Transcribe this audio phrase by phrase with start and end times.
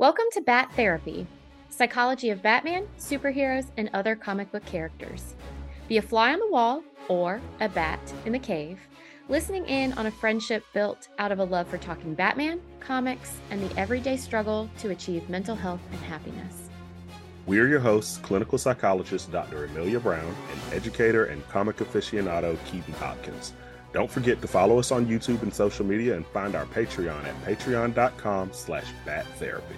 [0.00, 1.26] Welcome to Bat Therapy,
[1.68, 5.34] psychology of Batman, superheroes, and other comic book characters.
[5.88, 8.78] Be a fly on the wall or a bat in the cave,
[9.28, 13.60] listening in on a friendship built out of a love for talking Batman, comics, and
[13.60, 16.70] the everyday struggle to achieve mental health and happiness.
[17.44, 19.66] We are your hosts, clinical psychologist Dr.
[19.66, 23.52] Amelia Brown and educator and comic aficionado Keeden Hopkins.
[23.92, 27.44] Don't forget to follow us on YouTube and social media and find our Patreon at
[27.44, 29.76] patreon.com slash battherapy.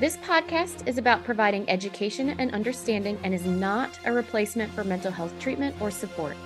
[0.00, 5.10] This podcast is about providing education and understanding and is not a replacement for mental
[5.10, 6.36] health treatment or support.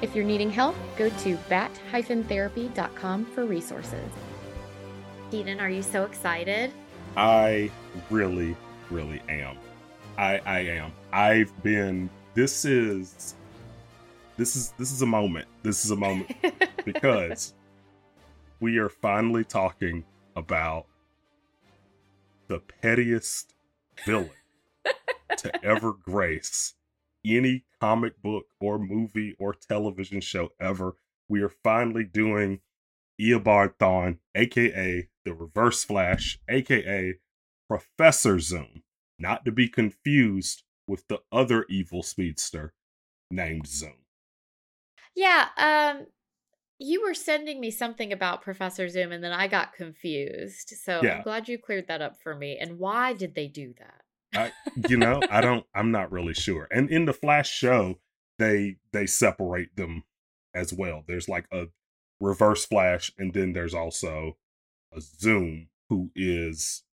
[0.00, 4.10] If you're needing help, go to bat-therapy.com for resources.
[5.30, 6.72] Keeden, are you so excited?
[7.16, 7.70] I
[8.10, 8.56] really,
[8.90, 9.58] really am.
[10.16, 10.92] I I am.
[11.12, 13.34] I've been this is
[14.38, 15.46] this is this is a moment.
[15.62, 16.34] This is a moment
[16.84, 17.54] because
[18.60, 20.04] we are finally talking
[20.36, 20.86] about
[22.46, 23.54] the pettiest
[24.06, 24.30] villain
[25.36, 26.74] to ever grace
[27.26, 30.96] any comic book or movie or television show ever.
[31.28, 32.60] We are finally doing
[33.20, 37.14] Eobard Thawne, aka the Reverse Flash, aka
[37.68, 38.82] Professor Zoom,
[39.18, 42.72] not to be confused with the other evil speedster
[43.30, 43.97] named Zoom.
[45.18, 46.06] Yeah, um
[46.78, 50.74] you were sending me something about Professor Zoom and then I got confused.
[50.80, 51.16] So Yeah.
[51.16, 52.56] I'm glad you cleared that up for me.
[52.56, 54.02] And why did they do that?
[54.32, 54.52] I,
[54.88, 55.66] you know, I don't.
[55.74, 56.68] I'm not really sure.
[56.70, 57.98] And in the Flash show,
[58.38, 60.04] they they separate them
[60.54, 61.02] as well.
[61.06, 61.66] There's like a
[62.20, 64.36] Reverse Flash, and then there's also
[64.92, 66.84] a Zoom who is.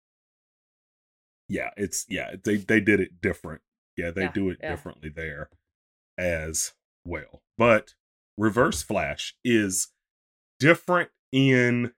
[1.49, 2.37] Yeah, it's yeah.
[2.43, 3.61] They they did it different.
[3.97, 4.71] Yeah, they Yeah, do it yeah.
[4.71, 5.51] differently there
[6.17, 6.73] as
[7.05, 7.43] well.
[7.59, 7.95] But
[8.37, 9.89] Reverse Flash is
[10.61, 11.93] different in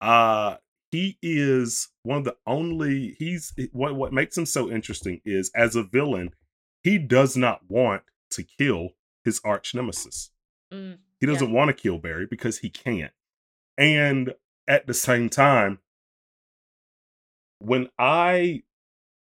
[0.00, 0.56] uh
[0.90, 5.76] he is one of the only he's what what makes him so interesting is as
[5.76, 6.30] a villain
[6.82, 8.90] he does not want to kill
[9.24, 10.30] his arch nemesis.
[10.72, 13.12] Mm, he doesn't want to kill barry because he can't.
[13.78, 14.34] And
[14.66, 15.78] at the same time
[17.58, 18.62] when i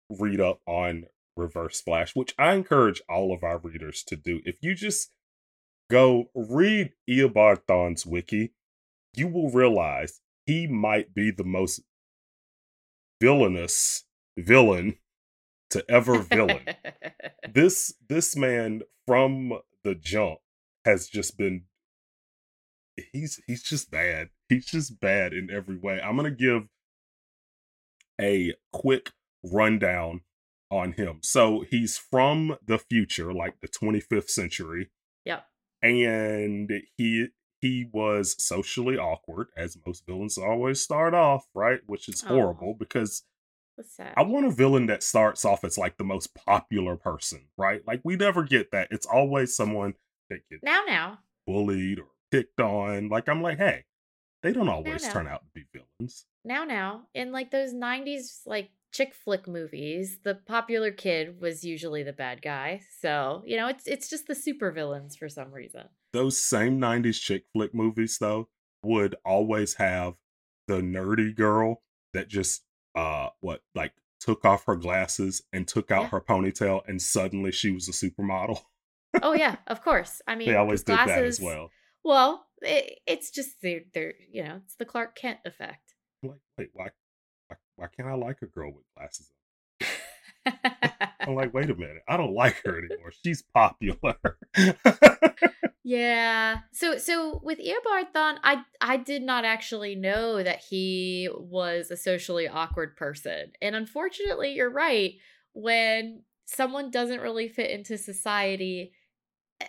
[0.10, 4.58] read up on reverse flash which i encourage all of our readers to do if
[4.62, 5.12] you just
[5.90, 8.52] go read eobard Thawne's wiki
[9.18, 11.82] you will realize he might be the most
[13.20, 14.04] villainous
[14.38, 14.98] villain
[15.72, 16.64] to ever villain.
[17.54, 20.40] this this man from the jump
[20.86, 21.64] has just been
[23.12, 24.30] he's he's just bad.
[24.48, 26.00] He's just bad in every way.
[26.00, 26.70] I'm going to give
[28.22, 29.12] a quick
[29.44, 30.22] rundown
[30.70, 31.20] on him.
[31.24, 34.90] So he's from the future like the 25th century.
[35.82, 37.28] And he
[37.62, 43.24] he was socially awkward as most villains always start off right which is horrible because
[44.16, 48.02] i want a villain that starts off as like the most popular person right like
[48.04, 49.94] we never get that it's always someone
[50.30, 51.20] that gets now, now.
[51.46, 53.84] bullied or picked on like i'm like hey
[54.44, 55.12] they don't always no.
[55.12, 57.08] turn out to be villains Now, now.
[57.14, 62.42] In like those 90s, like chick flick movies, the popular kid was usually the bad
[62.42, 62.82] guy.
[63.00, 65.84] So, you know, it's it's just the supervillains for some reason.
[66.14, 68.50] those same 90s chick flick movies though
[68.84, 70.16] would always have
[70.68, 71.82] the nerdy girl
[72.14, 72.64] that just
[72.96, 76.10] uh what like took off her glasses and took out Yeah.
[76.10, 78.62] her ponytail and suddenly she was a supermodel
[79.22, 80.22] Oh, yeah, of course.
[80.28, 81.70] I mean, they always did that as well
[82.04, 85.94] Well, it, it's just they're, they're, you know, it's the Clark Kent effect.
[86.24, 86.90] Like wait why,
[87.78, 89.32] why can't i like a girl with glasses
[91.26, 94.16] i'm like wait a minute i don't like her anymore she's popular
[95.88, 96.58] Yeah.
[96.74, 101.96] So so with Eobard Thawne, I I did not actually know that he was a
[101.96, 103.54] socially awkward person.
[103.62, 105.14] And unfortunately, you're right.
[105.54, 108.92] When someone doesn't really fit into society,
[109.62, 109.68] eh,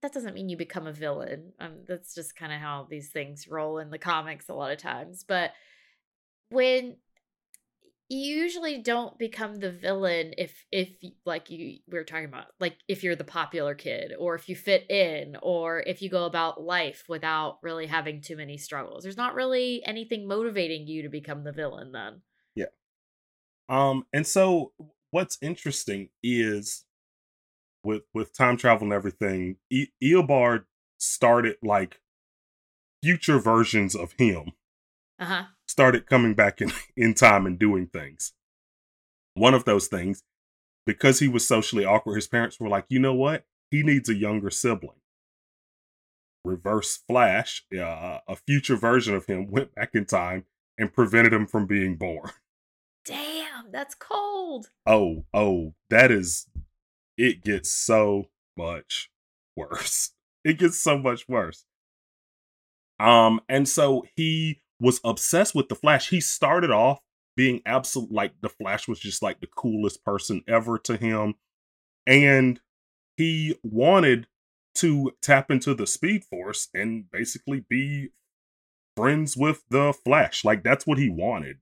[0.00, 1.54] that doesn't mean you become a villain.
[1.58, 4.78] Um, that's just kind of how these things roll in the comics a lot of
[4.78, 5.24] times.
[5.26, 5.50] But
[6.50, 6.98] when
[8.12, 10.90] you usually don't become the villain if if
[11.24, 14.54] like you we were talking about like if you're the popular kid or if you
[14.54, 19.02] fit in or if you go about life without really having too many struggles.
[19.02, 22.20] There's not really anything motivating you to become the villain then.
[22.54, 22.66] Yeah.
[23.70, 24.72] Um, and so
[25.10, 26.84] what's interesting is
[27.82, 30.64] with with time travel and everything, e- Eobard
[30.98, 31.98] started like
[33.02, 34.52] future versions of him.
[35.18, 38.32] Uh-huh started coming back in in time and doing things.
[39.34, 40.22] One of those things,
[40.86, 43.44] because he was socially awkward, his parents were like, you know what?
[43.70, 45.00] He needs a younger sibling.
[46.44, 50.44] Reverse Flash, uh, a future version of him, went back in time
[50.78, 52.30] and prevented him from being born.
[53.04, 54.70] Damn, that's cold.
[54.86, 56.46] Oh, oh, that is
[57.16, 59.10] it gets so much
[59.56, 60.12] worse.
[60.44, 61.64] It gets so much worse.
[62.98, 66.10] Um, and so he was obsessed with the Flash.
[66.10, 67.00] He started off
[67.36, 71.34] being absolute like the Flash was just like the coolest person ever to him.
[72.06, 72.60] And
[73.16, 74.26] he wanted
[74.74, 78.08] to tap into the Speed Force and basically be
[78.96, 80.44] friends with the Flash.
[80.44, 81.58] Like that's what he wanted.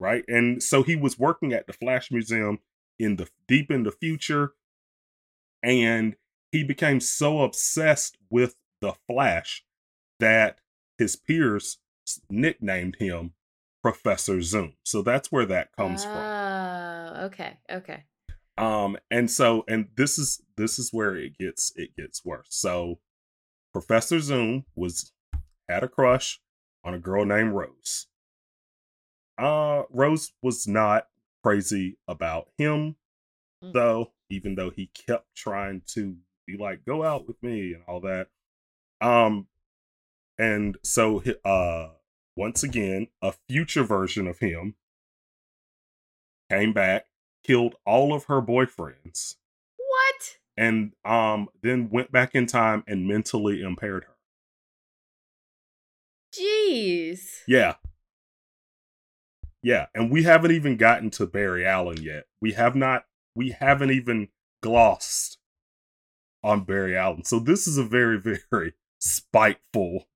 [0.00, 0.24] Right?
[0.26, 2.60] And so he was working at the Flash Museum
[2.98, 4.54] in the deep in the future
[5.62, 6.16] and
[6.50, 9.64] he became so obsessed with the Flash
[10.18, 10.60] that
[10.96, 11.78] his peers
[12.30, 13.32] nicknamed him
[13.82, 14.74] Professor Zoom.
[14.84, 16.16] So that's where that comes oh, from.
[16.16, 18.04] Oh, okay, okay.
[18.58, 22.48] Um, and so and this is this is where it gets it gets worse.
[22.50, 22.98] So
[23.72, 25.12] Professor Zoom was
[25.68, 26.40] had a crush
[26.84, 28.08] on a girl named Rose.
[29.38, 31.06] Uh Rose was not
[31.44, 32.96] crazy about him
[33.62, 33.72] mm.
[33.72, 38.00] though, even though he kept trying to be like, go out with me and all
[38.00, 38.26] that.
[39.00, 39.46] Um
[40.36, 41.90] and so uh
[42.38, 44.76] once again, a future version of him
[46.48, 47.06] came back,
[47.42, 49.34] killed all of her boyfriends.
[49.76, 50.36] What?
[50.56, 54.14] And um then went back in time and mentally impaired her.
[56.32, 57.40] Jeez.
[57.48, 57.74] Yeah.
[59.60, 62.26] Yeah, and we haven't even gotten to Barry Allen yet.
[62.40, 64.28] We have not we haven't even
[64.62, 65.38] glossed
[66.44, 67.24] on Barry Allen.
[67.24, 68.18] So this is a very
[68.50, 70.06] very spiteful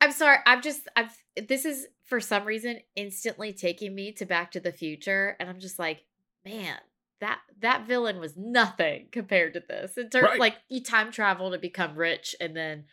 [0.00, 0.38] I'm sorry.
[0.46, 1.16] I'm just I've
[1.48, 5.60] this is for some reason instantly taking me to Back to the Future and I'm
[5.60, 6.04] just like,
[6.44, 6.76] man,
[7.20, 9.96] that that villain was nothing compared to this.
[9.96, 10.40] In terms right.
[10.40, 12.84] like you time travel to become rich and then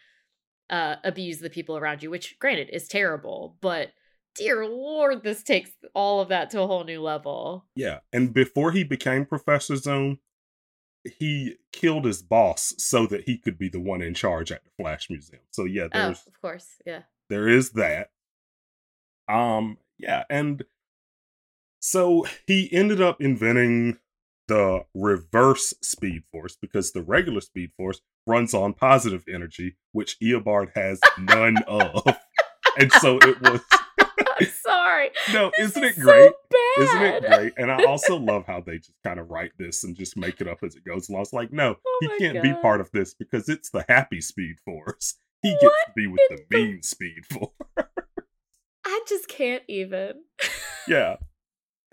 [0.69, 3.91] uh abuse the people around you, which granted is terrible, but
[4.35, 7.65] dear lord, this takes all of that to a whole new level.
[7.75, 7.99] Yeah.
[8.11, 10.19] And before he became Professor Zoom,
[11.05, 14.69] he killed his boss so that he could be the one in charge at the
[14.77, 15.41] Flash Museum.
[15.51, 17.01] So yeah, oh, there's oh, of course, yeah.
[17.29, 18.11] There is that.
[19.27, 20.63] Um, yeah, and
[21.79, 23.97] so he ended up inventing
[24.47, 30.71] the reverse speed force because the regular speed force runs on positive energy, which Eobard
[30.75, 32.03] has none of.
[32.77, 33.61] And so it was
[34.39, 35.11] I'm sorry.
[35.31, 36.31] No, isn't it great?
[36.51, 37.53] So isn't it great?
[37.57, 40.47] And I also love how they just kind of write this and just make it
[40.47, 41.21] up as it goes along.
[41.21, 42.43] It's like, no, oh he can't God.
[42.43, 45.15] be part of this because it's the happy Speed Force.
[45.41, 47.87] He what gets to be with the, the mean Speed Force.
[48.85, 50.23] I just can't even.
[50.85, 51.15] Yeah.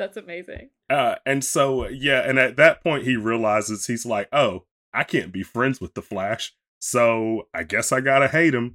[0.00, 0.70] That's amazing.
[0.88, 5.30] Uh, and so yeah, and at that point he realizes he's like, oh, I can't
[5.32, 8.74] be friends with the Flash, so I guess I gotta hate him.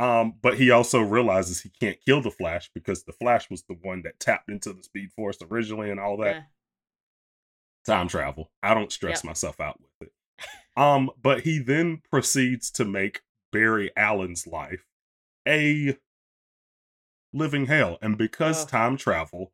[0.00, 3.76] Um, but he also realizes he can't kill the Flash because the Flash was the
[3.82, 6.36] one that tapped into the Speed Force originally and all that.
[6.36, 6.42] Yeah.
[7.84, 8.50] Time travel.
[8.62, 9.24] I don't stress yep.
[9.24, 10.12] myself out with it.
[10.76, 14.86] Um, but he then proceeds to make Barry Allen's life
[15.46, 15.98] a
[17.34, 17.98] living hell.
[18.00, 18.68] And because oh.
[18.68, 19.52] time travel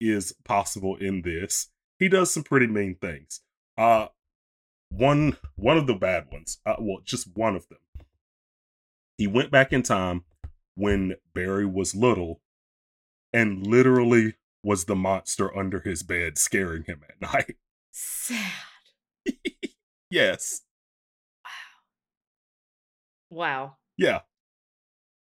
[0.00, 3.40] is possible in this, he does some pretty mean things.
[3.76, 4.06] Uh
[4.90, 7.78] one one of the bad ones, uh, well, just one of them
[9.16, 10.24] he went back in time
[10.74, 12.40] when Barry was little
[13.32, 17.56] and literally was the monster under his bed scaring him at night.
[17.92, 18.52] Sad.
[20.10, 20.62] yes.
[23.30, 23.38] Wow.
[23.38, 23.76] Wow.
[23.96, 24.20] Yeah.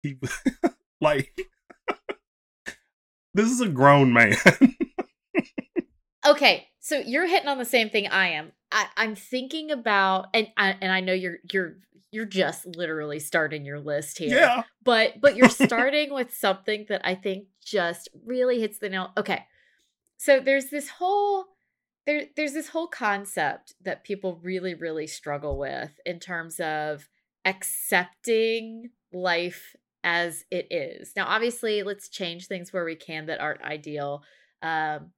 [0.03, 0.19] He
[1.01, 1.33] like
[3.35, 4.37] this is a grown man.
[6.27, 8.53] okay, so you're hitting on the same thing I am.
[8.71, 11.77] I, I'm thinking about, and I, and I know you're you're
[12.11, 14.39] you're just literally starting your list here.
[14.39, 14.63] Yeah.
[14.83, 19.13] But but you're starting with something that I think just really hits the nail.
[19.17, 19.45] Okay.
[20.17, 21.47] So there's this whole
[22.07, 27.09] there there's this whole concept that people really really struggle with in terms of
[27.45, 31.13] accepting life as it is.
[31.15, 34.23] Now obviously let's change things where we can that aren't ideal.
[34.63, 35.13] Um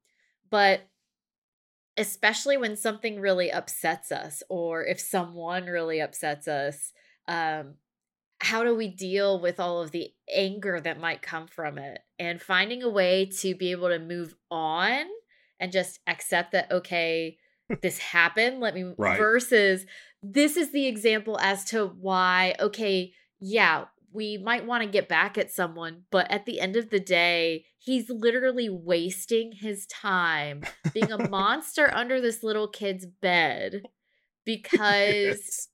[0.51, 0.81] but
[2.01, 6.93] especially when something really upsets us or if someone really upsets us
[7.29, 7.75] um
[8.39, 12.41] how do we deal with all of the anger that might come from it and
[12.41, 15.05] finding a way to be able to move on
[15.61, 17.37] and just accept that okay
[17.83, 19.19] this happened let me right.
[19.19, 19.85] versus
[20.23, 25.39] this is the example as to why okay yeah we might want to get back
[25.39, 30.63] at someone, but at the end of the day, he's literally wasting his time
[30.93, 33.83] being a monster under this little kid's bed
[34.45, 35.69] because yes.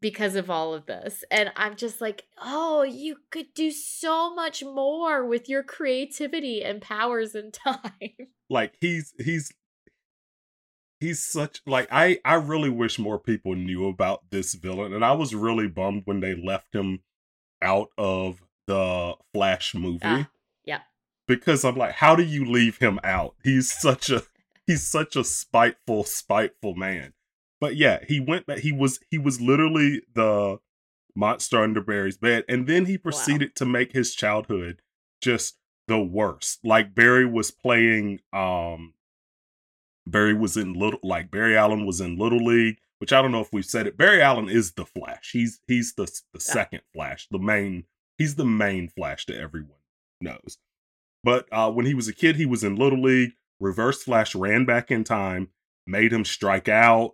[0.00, 1.24] because of all of this.
[1.30, 6.80] And I'm just like, oh, you could do so much more with your creativity and
[6.80, 7.80] powers and time.
[8.50, 9.54] Like he's he's
[11.00, 15.12] he's such like I I really wish more people knew about this villain and I
[15.12, 17.00] was really bummed when they left him
[17.64, 20.00] out of the Flash movie.
[20.02, 20.28] Ah,
[20.64, 20.80] yeah.
[21.26, 23.34] Because I'm like how do you leave him out?
[23.42, 24.22] He's such a
[24.66, 27.14] he's such a spiteful spiteful man.
[27.60, 28.58] But yeah, he went back.
[28.58, 30.58] He was he was literally the
[31.16, 33.54] monster under Barry's bed, and then he proceeded wow.
[33.56, 34.82] to make his childhood
[35.20, 35.56] just
[35.88, 36.60] the worst.
[36.64, 38.20] Like Barry was playing.
[38.32, 38.94] um
[40.06, 43.42] Barry was in little like Barry Allen was in Little League, which I don't know
[43.42, 43.98] if we've said it.
[43.98, 45.32] Barry Allen is the Flash.
[45.34, 46.52] He's he's the the yeah.
[46.54, 47.84] second Flash, the main.
[48.16, 49.76] He's the main Flash that everyone
[50.22, 50.56] knows.
[51.22, 53.32] But uh, when he was a kid, he was in Little League.
[53.60, 55.48] Reverse Flash ran back in time,
[55.86, 57.10] made him strike out,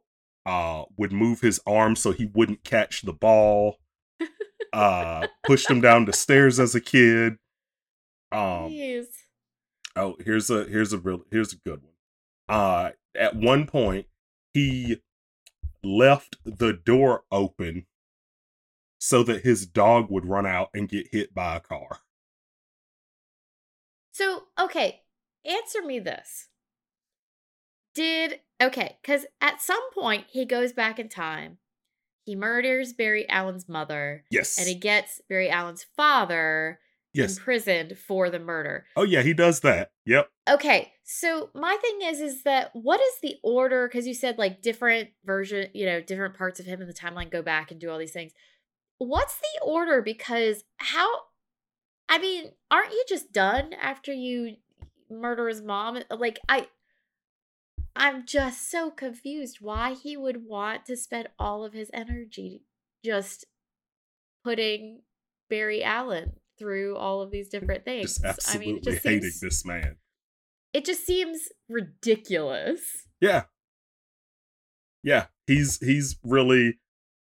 [0.47, 3.79] uh, would move his arm so he wouldn't catch the ball.
[4.73, 7.33] uh, pushed him down the stairs as a kid.
[8.31, 9.07] Um, Jeez.
[9.97, 11.95] oh, here's a here's a real here's a good one.
[12.49, 14.07] Uh, at one point,
[14.55, 15.01] he
[15.83, 17.87] left the door open
[18.99, 22.01] so that his dog would run out and get hit by a car.
[24.13, 25.03] So, okay,
[25.45, 26.49] answer me this.
[27.95, 31.59] Did okay, because at some point he goes back in time.
[32.25, 34.25] He murders Barry Allen's mother.
[34.31, 34.59] Yes.
[34.59, 36.79] And he gets Barry Allen's father
[37.13, 37.37] yes.
[37.37, 38.87] imprisoned for the murder.
[38.97, 39.91] Oh yeah, he does that.
[40.07, 40.29] Yep.
[40.49, 40.93] Okay.
[41.05, 45.11] So my thing is is that what is the order cuz you said like different
[45.25, 47.99] version, you know, different parts of him in the timeline go back and do all
[47.99, 48.33] these things.
[48.99, 51.09] What's the order because how
[52.09, 54.57] I mean, aren't you just done after you
[55.09, 55.97] murder his mom?
[55.97, 56.69] Uh, like I
[57.97, 62.63] I'm just so confused why he would want to spend all of his energy
[63.05, 63.47] just
[64.45, 65.03] putting
[65.49, 68.19] Barry Allen through all of these different things.
[68.19, 69.97] Just absolutely I mean, just hating seems, this man.
[70.75, 72.83] It just seems ridiculous.
[73.21, 73.45] Yeah.
[75.03, 76.79] Yeah, he's he's really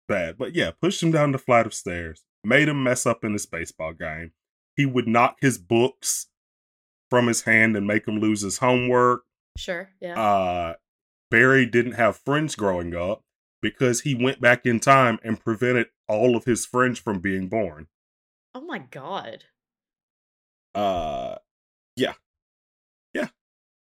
[0.07, 0.37] bad.
[0.37, 3.45] But yeah, pushed him down the flight of stairs, made him mess up in his
[3.45, 4.31] baseball game.
[4.77, 6.27] He would knock his books
[7.09, 9.23] from his hand and make him lose his homework.
[9.57, 9.89] Sure.
[9.99, 10.19] Yeah.
[10.19, 10.73] Uh,
[11.29, 13.23] Barry didn't have friends growing up
[13.61, 17.87] because he went back in time and prevented all of his friends from being born.
[18.57, 19.43] Oh my god.
[20.73, 21.35] Uh,
[21.95, 22.13] yeah,
[23.13, 23.27] yeah,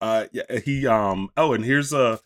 [0.02, 0.62] uh, yeah.
[0.66, 1.30] He um.
[1.38, 2.22] Oh, and here's a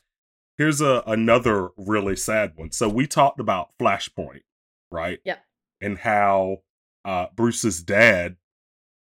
[0.58, 2.72] here's a another really sad one.
[2.72, 4.44] So we talked about Flashpoint,
[4.90, 5.20] right?
[5.26, 5.44] Yep.
[5.82, 6.60] And how
[7.04, 8.38] uh Bruce's dad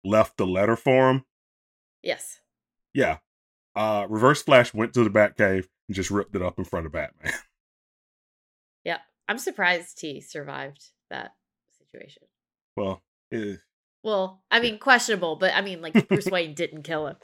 [0.02, 1.26] left the letter for him.
[2.02, 2.40] Yes.
[2.94, 3.18] Yeah.
[3.76, 6.92] Uh, Reverse Flash went to the Batcave and just ripped it up in front of
[6.92, 7.34] Batman.
[8.86, 8.98] Yeah,
[9.28, 11.30] I'm surprised he survived that
[11.78, 12.24] situation.
[12.76, 13.02] Well,
[14.02, 17.16] well, I mean, questionable, but I mean, like Bruce Wayne didn't kill him.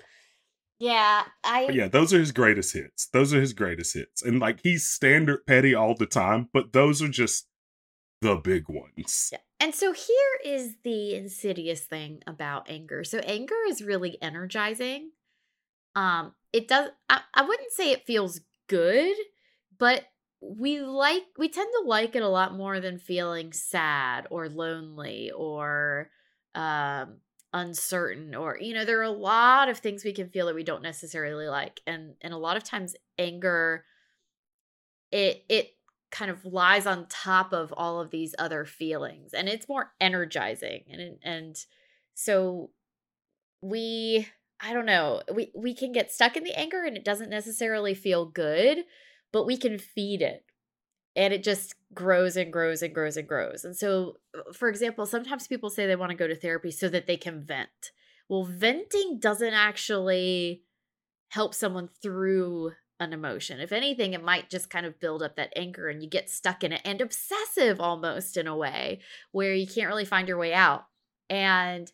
[0.79, 1.67] Yeah, I.
[1.67, 3.09] But yeah, those are his greatest hits.
[3.13, 7.03] Those are his greatest hits, and like he's standard petty all the time, but those
[7.03, 7.47] are just
[8.23, 9.29] the big ones.
[9.33, 9.39] Yeah.
[9.59, 13.05] And so here is the insidious thing about anger.
[13.05, 15.11] So anger is really energizing.
[15.95, 19.17] Um, it does I, I wouldn't say it feels good,
[19.79, 20.05] but
[20.41, 25.31] we like we tend to like it a lot more than feeling sad or lonely
[25.37, 26.11] or
[26.55, 27.17] um
[27.53, 30.63] uncertain or you know there are a lot of things we can feel that we
[30.63, 33.85] don't necessarily like and and a lot of times anger
[35.11, 35.75] it it
[36.11, 40.85] kind of lies on top of all of these other feelings and it's more energizing
[40.91, 41.67] and and
[42.15, 42.71] so
[43.61, 44.27] we
[44.63, 45.23] I don't know.
[45.33, 48.85] We we can get stuck in the anger and it doesn't necessarily feel good,
[49.33, 50.45] but we can feed it.
[51.17, 53.65] And it just grows and grows and grows and grows.
[53.65, 56.89] And so, uh, for example, sometimes people say they want to go to therapy so
[56.89, 57.91] that they can vent.
[58.29, 60.63] Well, venting doesn't actually
[61.31, 63.61] help someone through an emotion.
[63.61, 66.63] If anything, it might just kind of build up that anger and you get stuck
[66.63, 69.01] in it and obsessive almost in a way
[69.33, 70.87] where you can't really find your way out.
[71.29, 71.91] And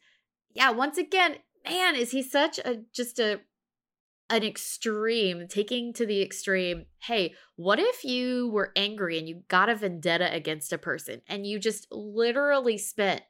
[0.52, 3.40] yeah, once again, man, is he such a just a
[4.28, 6.86] an extreme, taking to the extreme.
[7.02, 11.46] Hey, what if you were angry and you got a vendetta against a person and
[11.46, 13.22] you just literally spent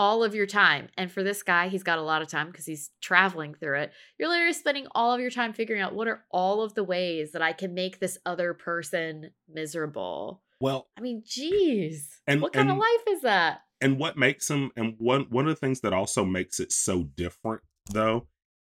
[0.00, 0.88] all of your time.
[0.96, 3.92] And for this guy, he's got a lot of time because he's traveling through it.
[4.18, 7.32] You're literally spending all of your time figuring out what are all of the ways
[7.32, 10.42] that I can make this other person miserable.
[10.58, 13.60] Well, I mean, geez, and, what kind and, of life is that?
[13.82, 17.04] And what makes him, and one one of the things that also makes it so
[17.04, 18.26] different though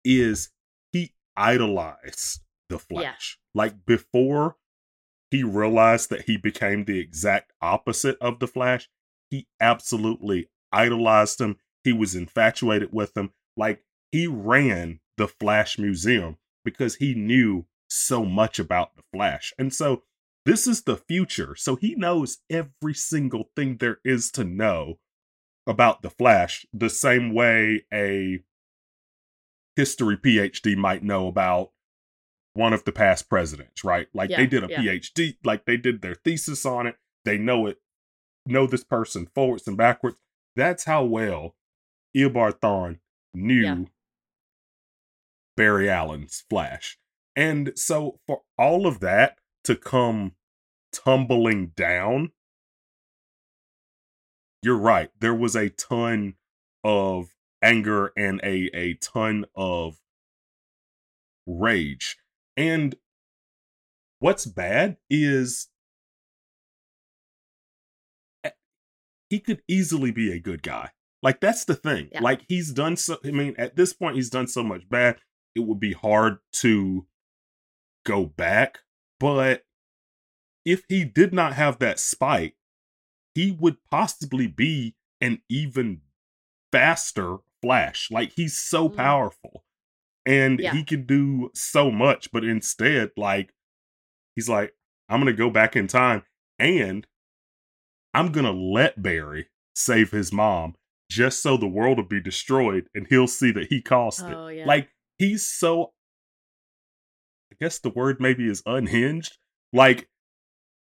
[0.04, 0.50] is
[1.42, 3.38] he idolized the Flash.
[3.56, 3.62] Yeah.
[3.62, 4.58] Like before
[5.30, 8.90] he realized that he became the exact opposite of the Flash,
[9.30, 11.58] he absolutely idolized him.
[11.84, 13.32] He was infatuated with him.
[13.56, 19.54] Like he ran the Flash Museum because he knew so much about the Flash.
[19.58, 20.04] And so
[20.46, 21.56] this is the future.
[21.56, 25.00] So he knows every single thing there is to know
[25.68, 28.40] about the Flash, the same way a
[29.76, 31.72] history PhD might know about
[32.54, 34.08] one of the past presidents, right?
[34.14, 34.80] Like yeah, they did a yeah.
[34.80, 36.96] PhD, like they did their thesis on it.
[37.24, 37.78] They know it,
[38.46, 40.18] know this person forwards and backwards.
[40.56, 41.56] That's how well
[42.16, 43.00] Eobard Thawne
[43.34, 43.78] knew yeah.
[45.56, 46.98] Barry Allen's Flash.
[47.36, 50.34] And so for all of that to come
[50.92, 52.32] tumbling down,
[54.62, 55.10] you're right.
[55.20, 56.36] There was a ton
[56.84, 57.30] of
[57.62, 59.98] anger and a a ton of
[61.46, 62.18] rage.
[62.58, 62.96] And
[64.20, 65.70] what's bad is
[69.30, 70.92] he could easily be a good guy.
[71.24, 72.10] Like that's the thing.
[72.12, 72.22] Yeah.
[72.22, 75.18] Like he's done so I mean at this point he's done so much bad.
[75.56, 77.06] It would be hard to
[78.06, 78.80] go back,
[79.20, 79.64] but
[80.66, 82.56] if he did not have that spike,
[83.36, 86.02] he would possibly be an even
[86.72, 88.10] faster Flash.
[88.12, 88.96] Like he's so mm.
[88.96, 89.64] powerful
[90.26, 90.74] and yeah.
[90.74, 93.54] he can do so much, but instead, like,
[94.36, 94.74] he's like,
[95.10, 96.24] I'm gonna go back in time
[96.60, 97.06] and
[98.14, 100.76] I'm gonna let Barry save his mom
[101.10, 104.58] just so the world will be destroyed and he'll see that he caused oh, it.
[104.58, 104.66] Yeah.
[104.66, 105.92] Like he's so
[107.52, 109.38] I guess the word maybe is unhinged.
[109.74, 110.08] Like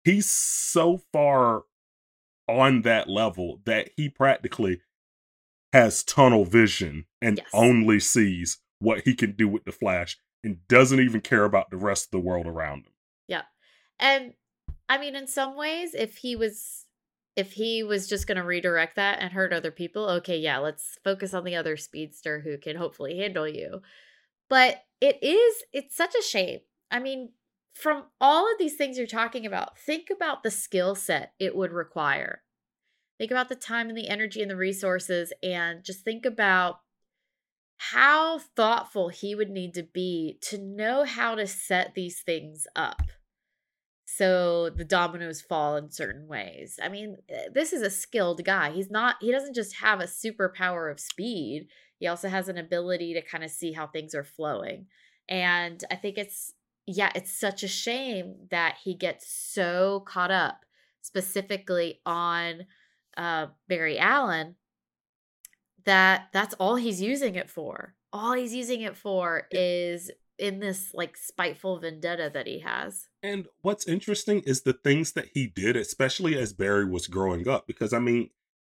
[0.06, 1.64] he's so far
[2.48, 4.82] on that level that he practically
[5.74, 7.48] has tunnel vision and yes.
[7.52, 11.78] only sees what he can do with the Flash and doesn't even care about the
[11.78, 12.94] rest of the world around him.
[13.28, 13.42] Yeah.
[14.00, 14.34] And
[14.88, 16.86] I mean in some ways if he was
[17.36, 21.00] if he was just going to redirect that and hurt other people, okay, yeah, let's
[21.04, 23.82] focus on the other speedster who can hopefully handle you.
[24.50, 26.60] But it is it's such a shame.
[26.92, 27.32] I mean,
[27.74, 31.72] from all of these things you're talking about, think about the skill set it would
[31.72, 32.44] require.
[33.18, 36.80] Think about the time and the energy and the resources, and just think about
[37.78, 43.02] how thoughtful he would need to be to know how to set these things up
[44.06, 46.80] so the dominoes fall in certain ways.
[46.82, 48.72] I mean, eh, this is a skilled guy.
[48.72, 51.68] He's not, he doesn't just have a superpower of speed,
[52.00, 54.88] he also has an ability to kind of see how things are flowing.
[55.30, 56.54] And I think it's
[56.86, 60.66] yeah, it's such a shame that he gets so caught up
[61.02, 62.66] specifically on
[63.18, 64.56] uh, Barry Allen
[65.86, 67.96] that that's all he's using it for.
[68.12, 73.08] All he's using it for is in this like spiteful vendetta that he has.
[73.22, 77.68] And what's interesting is the things that he did, especially as Barry was growing up,
[77.68, 78.30] because I mean,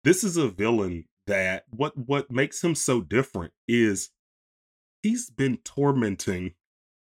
[0.03, 4.09] this is a villain that what what makes him so different is
[5.01, 6.53] he's been tormenting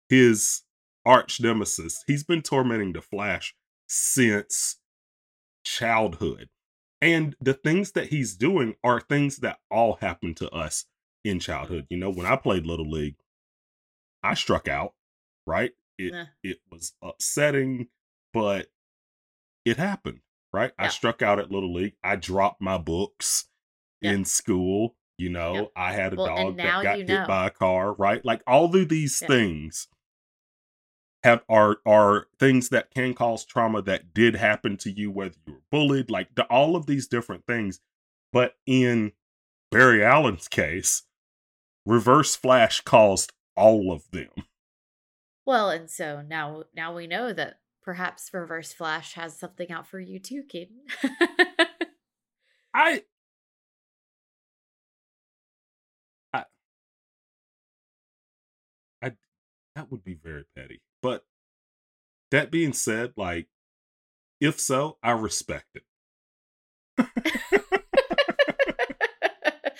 [0.08, 0.62] his
[1.04, 2.02] arch nemesis.
[2.06, 3.54] He's been tormenting the Flash
[3.86, 4.76] since
[5.64, 6.48] childhood.
[7.00, 10.86] And the things that he's doing are things that all happened to us
[11.24, 11.86] in childhood.
[11.90, 13.16] You know, when I played Little League,
[14.22, 14.94] I struck out,
[15.46, 15.72] right?
[15.98, 16.26] It nah.
[16.42, 17.88] it was upsetting,
[18.32, 18.68] but
[19.64, 20.20] it happened,
[20.52, 20.72] right?
[20.78, 20.86] Yeah.
[20.86, 21.94] I struck out at Little League.
[22.02, 23.46] I dropped my books
[24.00, 24.12] yeah.
[24.12, 24.96] in school.
[25.18, 25.64] You know, yeah.
[25.74, 27.26] I had a well, dog that got hit know.
[27.26, 28.24] by a car, right?
[28.24, 29.88] Like all of these things
[31.24, 35.54] have are are things that can cause trauma that did happen to you whether you
[35.54, 37.80] were bullied like the, all of these different things.
[38.32, 39.12] But in
[39.70, 41.02] barry allen's case
[41.84, 44.30] reverse flash caused all of them.
[45.44, 49.98] Well and so now now we know that perhaps reverse flash has something out for
[49.98, 50.68] you too kid
[52.74, 53.02] i
[56.34, 56.44] I,
[59.02, 59.12] I
[59.74, 60.80] that would be very petty.
[61.02, 61.24] But
[62.30, 63.48] that being said, like,
[64.40, 65.82] if so, I respect it.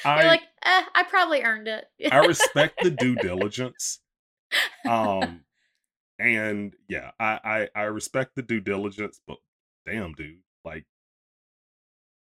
[0.05, 1.87] I, You're like, eh, I probably earned it.
[2.11, 4.01] I respect the due diligence.
[4.89, 5.43] Um,
[6.19, 9.39] and yeah, I, I I respect the due diligence, but
[9.87, 10.87] damn, dude, like,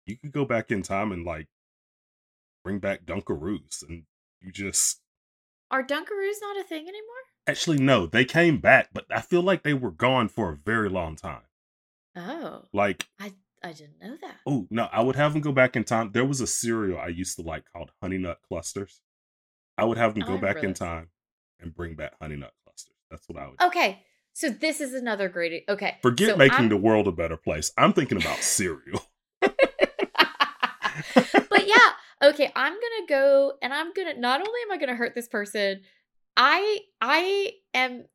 [0.06, 1.48] you could go back in time and like
[2.64, 4.04] bring back Dunkaroos, and
[4.42, 5.02] you just
[5.70, 7.27] are Dunkaroos not a thing anymore?
[7.48, 10.90] Actually, no, they came back, but I feel like they were gone for a very
[10.90, 11.44] long time.
[12.16, 12.66] Oh.
[12.74, 13.34] Like I
[13.64, 14.36] I didn't know that.
[14.46, 16.12] Oh, no, I would have them go back in time.
[16.12, 19.02] There was a cereal I used to like called Honey Nut Clusters.
[19.78, 21.10] I would have them oh, go back in time
[21.60, 22.96] and bring back Honey Nut Clusters.
[23.10, 24.02] That's what I would Okay.
[24.34, 25.64] So this is another great.
[25.68, 27.72] Okay, Forget so making I'm- the world a better place.
[27.76, 29.02] I'm thinking about cereal.
[29.42, 29.56] but
[31.66, 31.90] yeah,
[32.24, 35.82] okay, I'm gonna go and I'm gonna not only am I gonna hurt this person,
[36.38, 38.06] I I am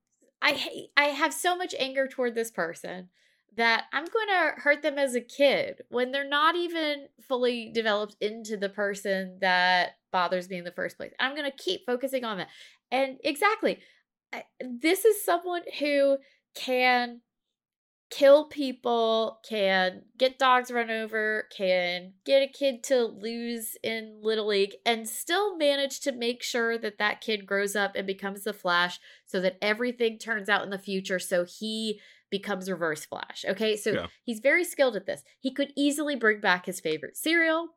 [0.40, 3.08] I I have so much anger toward this person
[3.56, 8.56] that I'm gonna hurt them as a kid when they're not even fully developed into
[8.56, 11.12] the person that bothers me in the first place.
[11.20, 12.48] I'm gonna keep focusing on that.
[12.90, 13.80] And exactly,
[14.60, 16.16] this is someone who
[16.54, 17.20] can
[18.12, 24.48] kill people, can get dogs run over, can get a kid to lose in Little
[24.48, 28.52] League, and still manage to make sure that that kid grows up and becomes the
[28.52, 33.46] Flash so that everything turns out in the future so he becomes Reverse Flash.
[33.48, 34.06] Okay, so Yeah.
[34.22, 35.24] he's very skilled at this.
[35.40, 37.76] He could easily bring back his favorite cereal.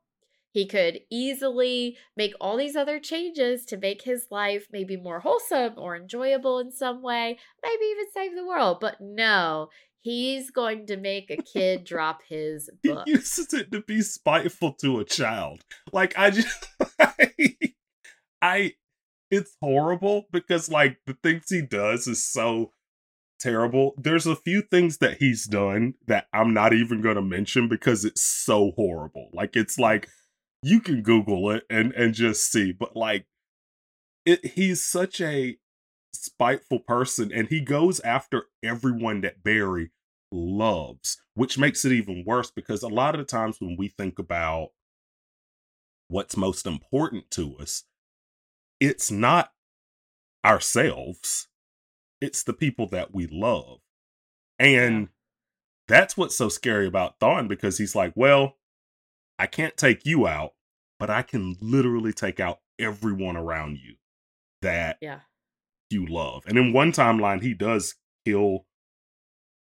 [0.51, 5.73] He could easily make all these other changes to make his life maybe more wholesome
[5.77, 8.79] or enjoyable in some way, maybe even save the world.
[8.79, 9.69] But no,
[10.05, 13.07] he's going to make a kid drop his He book.
[13.07, 15.63] uses it to be spiteful to a child.
[15.91, 16.67] Like I just
[16.99, 17.31] I,
[18.41, 18.73] I
[19.31, 22.71] it's horrible because like the things he does is so
[23.39, 23.95] terrible.
[23.97, 28.05] There's a few things that he's done that I'm not even going to mention because
[28.05, 29.29] it's so horrible.
[29.33, 30.07] Like it's like
[30.61, 33.25] you can google it and and just see but like
[34.25, 35.57] it he's such a
[36.15, 39.91] spiteful person and he goes after everyone that Barry
[40.31, 44.19] loves, which makes it even worse because a lot of the times when we think
[44.19, 44.69] about
[46.07, 47.83] what's most important to us,
[48.79, 49.51] it's not
[50.45, 51.47] ourselves,
[52.21, 53.79] it's the people that we love.
[54.59, 55.09] And
[55.87, 58.57] that's what's so scary about Thawne because he's like, well,
[59.37, 60.53] I can't take you out,
[60.99, 63.95] but I can literally take out everyone around you
[64.61, 65.19] that Yeah.
[65.89, 66.43] You love.
[66.47, 67.95] And in one timeline, he does
[68.25, 68.65] kill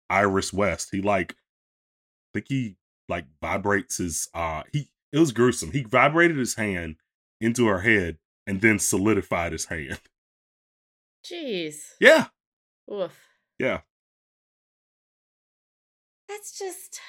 [0.09, 0.89] Iris West.
[0.93, 2.77] He like, I think he
[3.09, 5.73] like vibrates his uh he it was gruesome.
[5.73, 6.97] He vibrated his hand
[7.41, 10.01] into her head and then solidified his hand.
[11.27, 11.77] Jeez.
[12.01, 12.27] Yeah.
[12.93, 13.17] Oof.
[13.59, 13.81] Yeah.
[16.29, 17.01] That's just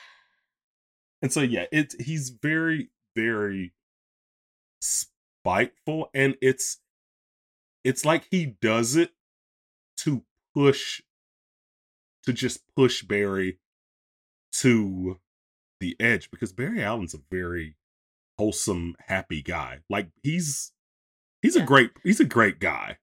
[1.22, 3.74] And so yeah, it's he's very, very
[4.82, 6.80] spiteful and it's
[7.84, 9.12] it's like he does it
[9.98, 10.24] to
[10.56, 11.02] push
[12.26, 13.60] to just push Barry
[14.54, 15.20] to
[15.80, 17.76] the edge because Barry Allen's a very
[18.38, 19.80] wholesome, happy guy.
[19.90, 20.72] Like he's
[21.42, 21.64] he's Yeah.
[21.64, 22.98] a great he's a great guy.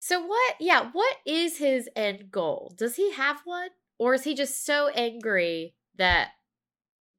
[0.00, 2.72] So what yeah, what is his end goal?
[2.76, 3.70] Does he have one?
[3.98, 6.32] Or is he just so angry that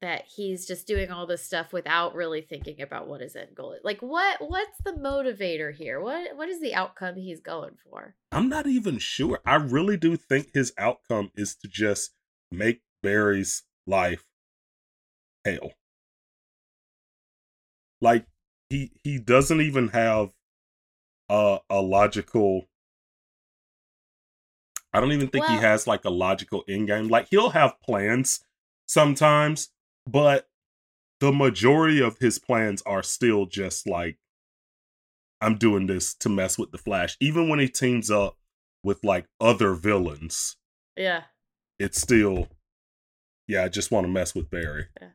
[0.05, 3.73] that he's just doing all this stuff without really thinking about what his end goal
[3.73, 3.81] is?
[3.83, 5.99] Like what what's the motivator here?
[5.99, 8.15] What what is the outcome he's going for?
[8.31, 9.39] I'm not even sure.
[9.45, 12.11] I really do think his outcome is to just
[12.51, 14.25] make Barry's life
[15.43, 15.71] hell.
[18.01, 18.27] Like
[18.69, 20.31] he he doesn't even have
[21.29, 22.67] a a logical
[24.93, 27.09] I don't even think he has like a logical end game.
[27.09, 28.39] Like he'll have plans
[28.87, 29.69] sometimes,
[30.07, 30.47] but
[31.19, 34.17] the majority of his plans are still just like
[35.41, 37.17] I'm doing this to mess with the Flash.
[37.19, 38.37] Even when he teams up
[38.83, 40.55] with like other villains,
[40.95, 41.23] Yeah.
[41.79, 42.47] it's still
[43.47, 44.87] yeah, I just want to mess with Barry.
[44.99, 45.09] Yeah.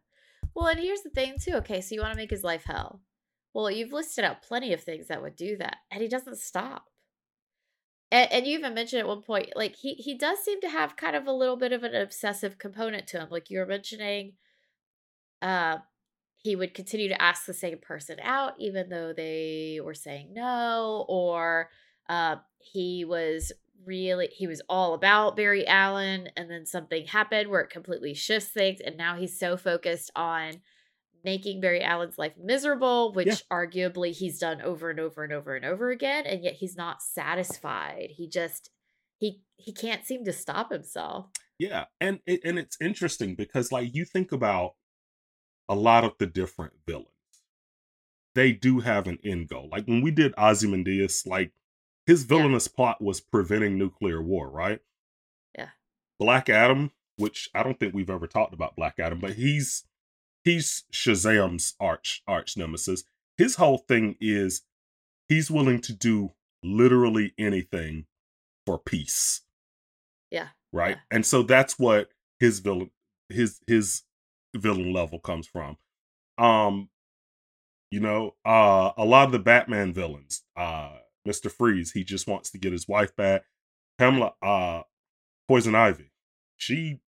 [0.54, 1.54] Well, and here's the thing too.
[1.56, 3.02] Okay, so you want to make his life hell.
[3.52, 6.84] Well, you've listed out plenty of things that would do that, and he doesn't stop.
[8.12, 10.96] And, and you even mentioned at one point, like he he does seem to have
[10.96, 13.28] kind of a little bit of an obsessive component to him.
[13.30, 14.34] Like you were mentioning,
[15.42, 15.78] uh,
[16.36, 21.04] he would continue to ask the same person out, even though they were saying no,
[21.08, 21.70] or
[22.08, 23.52] uh, he was
[23.86, 28.50] really he was all about Barry Allen, and then something happened where it completely shifts
[28.50, 30.62] things, and now he's so focused on
[31.24, 33.36] making Barry Allen's life miserable, which Yeah.
[33.52, 37.02] arguably he's done over and over and over and over again, and yet he's not
[37.02, 38.10] satisfied.
[38.12, 38.70] He just
[39.18, 41.30] he he can't seem to stop himself.
[41.58, 44.72] Yeah, and and it's interesting because like you think about
[45.70, 47.06] a lot of the different villains,
[48.34, 49.68] they do have an end goal.
[49.72, 51.52] Like when we did Ozymandias, like
[52.06, 54.80] his villainous plot was preventing nuclear war, right?
[55.56, 55.70] Yeah.
[56.18, 59.84] Black Adam, which I don't think we've ever talked about Black Adam, but he's
[60.44, 63.04] he's Shazam's arch arch nemesis.
[63.38, 64.62] His whole thing is
[65.28, 68.04] he's willing to do literally anything
[68.66, 69.40] for peace
[70.30, 70.48] Yeah.
[70.72, 71.02] right Yeah.
[71.16, 72.90] and so that's what his villain
[73.30, 74.02] his his
[74.54, 75.76] villain level comes from
[76.38, 76.88] um
[77.90, 82.50] you know uh a lot of the batman villains uh mr freeze he just wants
[82.50, 83.42] to get his wife back
[83.98, 84.82] pamela uh
[85.50, 86.12] Poison Ivy.
[86.58, 87.00] She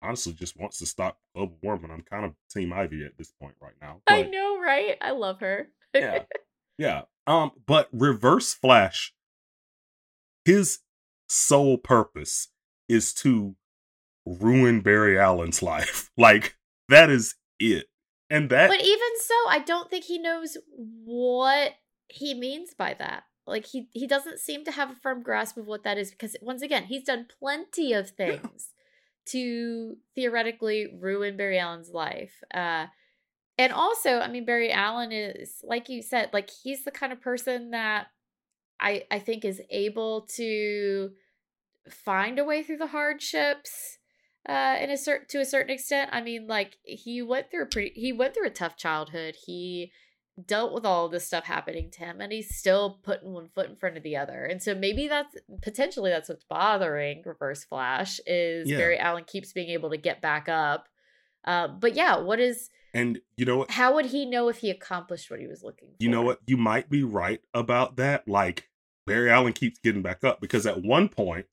[0.00, 1.90] honestly just wants to stop global warming.
[1.90, 4.02] I'm kind of Team Ivy at this point right now.
[4.06, 4.96] I know, right?
[5.00, 5.66] I love her.
[5.92, 6.20] yeah,
[6.78, 7.02] yeah.
[7.26, 9.12] Um, but Reverse Flash,
[10.44, 10.78] his
[11.28, 12.50] sole purpose
[12.88, 13.56] is to
[14.24, 16.12] ruin Barry Allen's life.
[16.16, 16.56] Like
[16.92, 17.86] that is it.
[18.30, 20.56] And that But even so, I don't think he knows
[21.04, 21.72] what
[22.08, 23.24] he means by that.
[23.46, 26.36] Like he he doesn't seem to have a firm grasp of what that is because
[26.40, 28.70] once again, he's done plenty of things
[29.26, 32.42] to theoretically ruin Barry Allen's life.
[32.54, 32.86] Uh
[33.58, 37.20] and also, I mean Barry Allen is like you said, like he's the kind of
[37.20, 38.06] person that
[38.80, 41.10] I I think is able to
[41.90, 43.98] find a way through the hardships
[44.48, 47.66] uh in a certain to a certain extent i mean like he went through a
[47.66, 49.92] pretty he went through a tough childhood he
[50.46, 53.76] dealt with all this stuff happening to him and he's still putting one foot in
[53.76, 58.68] front of the other and so maybe that's potentially that's what's bothering reverse flash is
[58.68, 58.78] Yeah.
[58.78, 60.88] barry allen keeps being able to get back up
[61.44, 63.70] uh, but yeah what is and you know what?
[63.70, 66.40] how would he know if he accomplished what he was looking for You know what?
[66.46, 68.28] You might be right about that.
[68.28, 68.68] Like
[69.06, 71.46] Barry Allen keeps getting back up because at one point,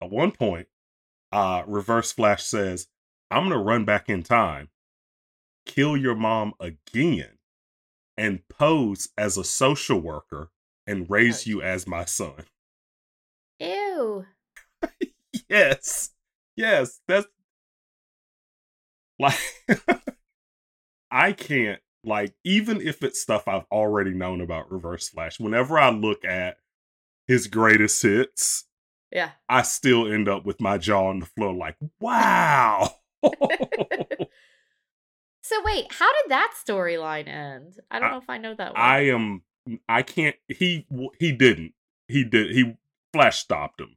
[0.00, 0.68] at one point,
[1.32, 2.88] uh, Reverse Flash says,
[3.30, 4.68] "I'm gonna run back in time,
[5.66, 7.38] kill your mom again,
[8.16, 10.50] and pose as a social worker
[10.86, 12.44] and raise you as my son."
[13.60, 14.26] ew
[15.48, 16.10] yes,
[16.56, 17.26] yes, that's
[19.18, 19.38] like
[21.10, 25.38] I can't like even if it's stuff I've already known about Reverse Flash.
[25.38, 26.56] Whenever I look at
[27.28, 28.64] his greatest hits,
[29.12, 32.90] yeah I still end up with my jaw on the floor, like, wow.
[35.44, 38.72] so wait how did that storyline end i don't I- know if i know that
[38.74, 39.42] one I am.
[39.88, 40.34] I can't.
[40.48, 40.86] He
[41.20, 41.74] he didn't.
[42.08, 42.50] He did.
[42.50, 42.74] He
[43.12, 43.96] Flash stopped him.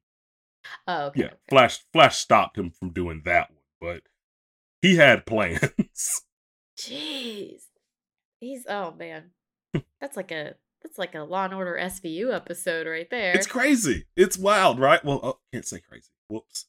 [0.87, 1.35] oh okay, Yeah, okay.
[1.49, 4.03] Flash Flash stopped him from doing that one, but
[4.83, 5.59] he had plans.
[6.79, 7.63] Jeez.
[8.39, 9.31] He's oh man.
[9.99, 10.53] That's like a
[10.85, 13.33] that's like a Law and Order SVU episode right there.
[13.33, 14.05] It's crazy.
[14.15, 15.03] It's wild, right?
[15.03, 16.09] Well, oh, can't say crazy.
[16.29, 16.67] Whoops.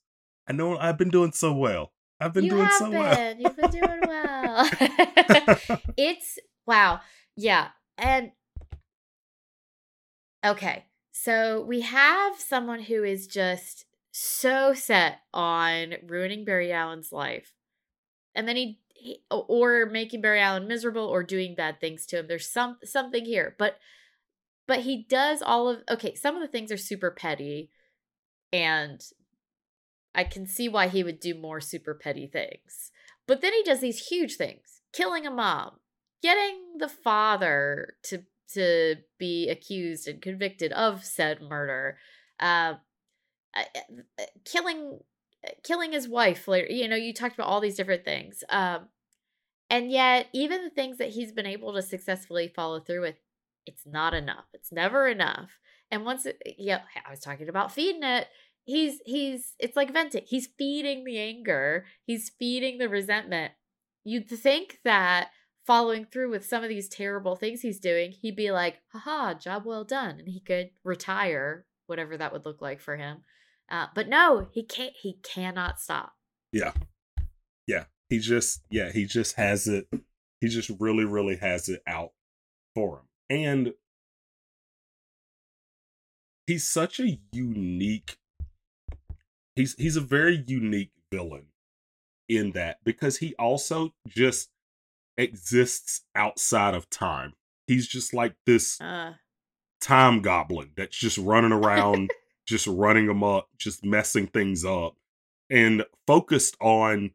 [0.48, 1.92] I know I've been doing so well.
[2.18, 3.40] I've been you doing have so been.
[3.40, 4.70] You've been doing well.
[4.80, 5.80] well.
[5.98, 7.00] it's wow.
[7.36, 7.68] Yeah.
[7.98, 8.32] And
[10.44, 10.86] okay.
[11.12, 17.52] So we have someone who is just so set on ruining Barry Allen's life.
[18.34, 22.28] And then he, he or making Barry Allen miserable or doing bad things to him.
[22.28, 23.54] There's some something here.
[23.58, 23.76] But
[24.66, 27.70] but he does all of okay, some of the things are super petty
[28.52, 29.00] and
[30.14, 32.90] I can see why he would do more super petty things.
[33.26, 35.72] But then he does these huge things, killing a mom,
[36.22, 38.22] getting the father to
[38.54, 41.98] to be accused and convicted of said murder,
[42.40, 42.74] uh,
[43.54, 43.62] uh,
[44.18, 45.00] uh, killing
[45.46, 46.72] uh, killing his wife later.
[46.72, 48.42] You know, you talked about all these different things.
[48.48, 48.88] Um,
[49.68, 53.16] and yet, even the things that he's been able to successfully follow through with,
[53.66, 54.46] it's not enough.
[54.52, 55.58] It's never enough.
[55.90, 58.28] And once, it, yeah, I was talking about feeding it
[58.68, 63.52] he's he's it's like venting he's feeding the anger he's feeding the resentment
[64.02, 65.28] you'd think that
[65.64, 69.62] following through with some of these terrible things he's doing he'd be like haha job
[69.64, 73.18] well done and he could retire whatever that would look like for him
[73.70, 76.14] uh, but no he can't he cannot stop
[76.56, 76.72] yeah.
[77.66, 77.84] Yeah.
[78.08, 79.88] He just yeah, he just has it
[80.40, 82.12] he just really, really has it out
[82.74, 83.04] for him.
[83.28, 83.74] And
[86.46, 88.18] he's such a unique
[89.56, 91.46] he's he's a very unique villain
[92.28, 94.50] in that because he also just
[95.16, 97.34] exists outside of time.
[97.66, 99.14] He's just like this uh
[99.80, 102.10] time goblin that's just running around,
[102.46, 104.94] just running amok, just messing things up,
[105.50, 107.10] and focused on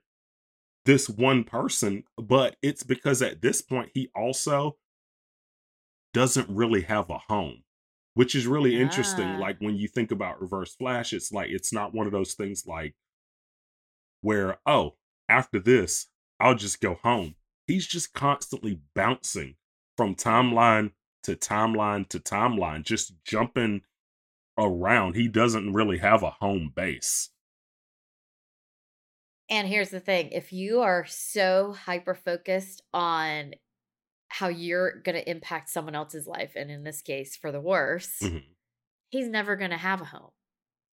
[0.85, 2.03] this one person.
[2.17, 4.77] But it's because at this point, he also
[6.13, 7.63] doesn't really have a home,
[8.13, 9.27] which is really interesting.
[9.27, 9.39] Ah.
[9.39, 12.65] Like when you think about Reverse Flash, it's like it's not one of those things
[12.67, 12.95] like
[14.21, 14.95] where, oh,
[15.29, 16.07] after this,
[16.39, 17.35] I'll just go home.
[17.67, 19.55] He's just constantly bouncing
[19.97, 20.91] from timeline
[21.23, 23.81] to timeline to timeline, just jumping
[24.57, 25.15] around.
[25.15, 27.29] He doesn't really have a home base.
[29.49, 33.53] And here's the thing if you are so hyper focused on
[34.31, 38.19] how you're going to impact someone else's life, and in this case, for the worse,
[38.21, 38.43] Mhm.
[39.09, 40.31] he's never going to have a home.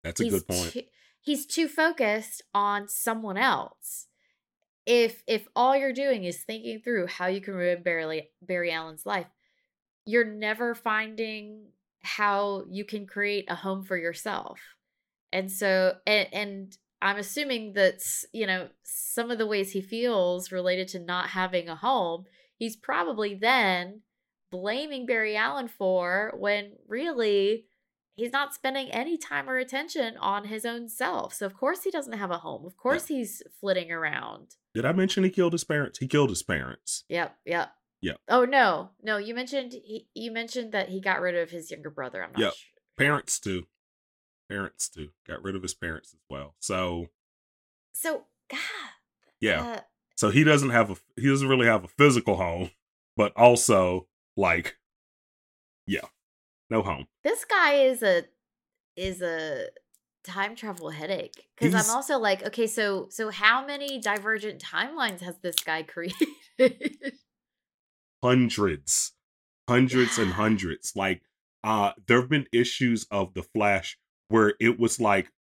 [0.04, 0.72] That's a he's good point.
[0.72, 0.84] Too,
[1.22, 4.08] he's too focused on someone else.
[4.86, 9.06] If if all you're doing is thinking through how you can ruin Barry Barry Allen's
[9.06, 9.28] life,
[10.06, 11.72] you're never finding
[12.04, 14.60] how you can create a home for yourself.
[15.34, 20.52] And so and and I'm assuming that you know some of the ways he feels
[20.52, 22.26] related to not having a home,
[22.58, 24.02] he's probably then
[24.52, 27.66] blaming Barry Allen for when really
[28.16, 31.34] he's not spending any time or attention on his own self.
[31.34, 32.66] So of course he doesn't have a home.
[32.66, 33.18] Of course yeah.
[33.18, 34.56] he's flitting around.
[34.74, 36.00] Did I mention he killed his parents?
[36.00, 37.04] He killed his parents.
[37.10, 37.72] Yep, yep.
[38.02, 38.18] Yep.
[38.30, 38.92] Oh no.
[39.04, 42.24] No, you mentioned he you mentioned that he got rid of his younger brother.
[42.24, 42.54] I'm not yep.
[42.54, 42.82] sure.
[42.98, 43.64] Parents too.
[44.50, 45.10] Parents too.
[45.28, 46.56] Got rid of his parents as well.
[46.60, 47.08] So
[47.94, 48.60] So God.
[49.42, 49.62] Yeah.
[49.62, 49.80] Uh,
[50.16, 52.72] so he doesn't have a he doesn't really have a physical home,
[53.16, 54.78] but also like
[55.88, 56.08] yeah
[56.70, 57.08] no home.
[57.24, 58.24] This guy is a
[58.96, 59.68] is a
[60.24, 65.36] time travel headache because I'm also like, okay, so so how many divergent timelines has
[65.42, 66.28] this guy created?
[68.24, 69.12] hundreds,
[69.70, 70.96] hundreds and hundreds.
[70.96, 71.22] Like,
[71.64, 73.98] uh, there have been issues of the Flash
[74.30, 75.32] where it was like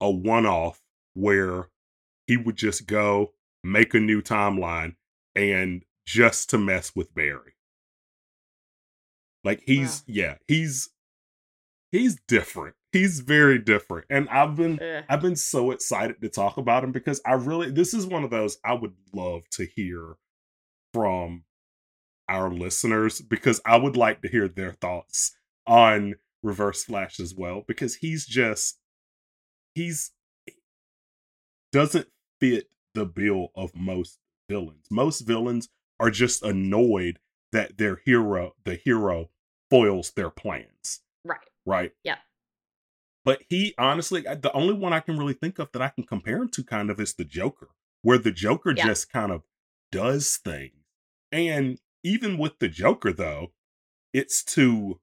[0.00, 0.80] a one off
[1.14, 1.68] where
[2.26, 4.94] he would just go make a new timeline
[5.34, 7.54] and just to mess with Barry.
[9.44, 10.14] Like he's wow.
[10.14, 10.90] yeah, he's
[11.92, 12.74] he's different.
[12.92, 14.06] He's very different.
[14.10, 15.02] And I've been yeah.
[15.08, 18.30] I've been so excited to talk about him because I really this is one of
[18.30, 20.16] those I would love to hear
[20.92, 21.44] from
[22.28, 25.32] our listeners because I would like to hear their thoughts
[25.66, 28.78] on Reverse Flash as well because he's just
[29.74, 30.12] he's
[31.72, 32.08] doesn't
[32.40, 34.86] fit the bill of most villains.
[34.90, 35.68] Most villains
[36.00, 37.18] are just annoyed
[37.52, 39.30] that their hero, the hero,
[39.70, 41.00] foils their plans.
[41.24, 41.38] Right.
[41.64, 41.92] Right.
[42.02, 42.16] Yeah.
[43.24, 46.38] But he honestly, the only one I can really think of that I can compare
[46.38, 47.68] him to kind of is the Joker,
[48.02, 48.86] where the Joker yeah.
[48.86, 49.42] just kind of
[49.92, 50.72] does things.
[51.30, 53.52] And even with the Joker, though,
[54.14, 55.00] it's to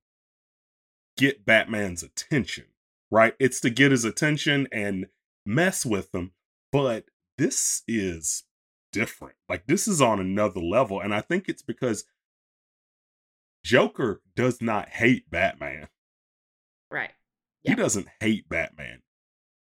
[1.17, 2.65] get Batman's attention,
[3.12, 3.36] right?
[3.39, 5.05] It's to get his attention and
[5.45, 6.31] mess with him.
[6.71, 7.05] But
[7.38, 8.43] this is
[8.91, 9.36] different.
[9.50, 11.00] Like, this is on another level.
[11.02, 12.06] And I think it's because
[13.63, 15.88] Joker does not hate Batman.
[16.91, 17.12] Right.
[17.63, 17.78] Yep.
[17.78, 19.02] He doesn't hate Batman.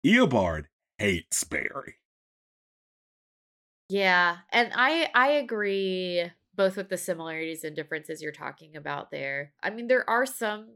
[0.05, 0.65] Eobard
[0.97, 1.95] hates Barry.
[3.89, 9.53] Yeah, and I I agree both with the similarities and differences you're talking about there.
[9.63, 10.75] I mean, there are some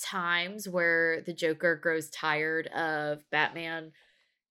[0.00, 3.92] times where the Joker grows tired of Batman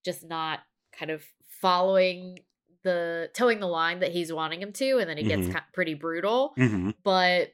[0.06, 0.60] just not
[0.98, 1.24] kind of
[1.62, 2.40] following
[2.84, 5.58] the toeing the line that he's wanting him to, and then it gets mm-hmm.
[5.74, 6.54] pretty brutal.
[6.58, 6.92] Mm-hmm.
[7.04, 7.50] But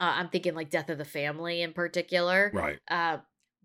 [0.00, 2.78] uh, I'm thinking like Death of the Family in particular, right?
[2.88, 3.18] Uh,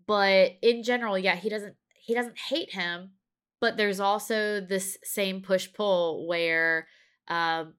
[0.06, 3.12] but in general, yeah, he doesn't he doesn't hate him,
[3.60, 6.86] but there's also this same push pull where
[7.28, 7.74] um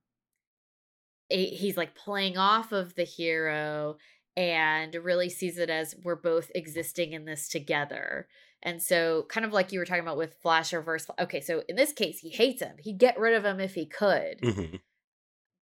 [1.30, 3.98] he's like playing off of the hero
[4.36, 8.28] and really sees it as we're both existing in this together
[8.64, 11.06] and so, kind of like you were talking about with Flash Reverse.
[11.20, 12.78] Okay, so in this case, he hates him.
[12.80, 14.78] He'd get rid of him if he could, mm-hmm.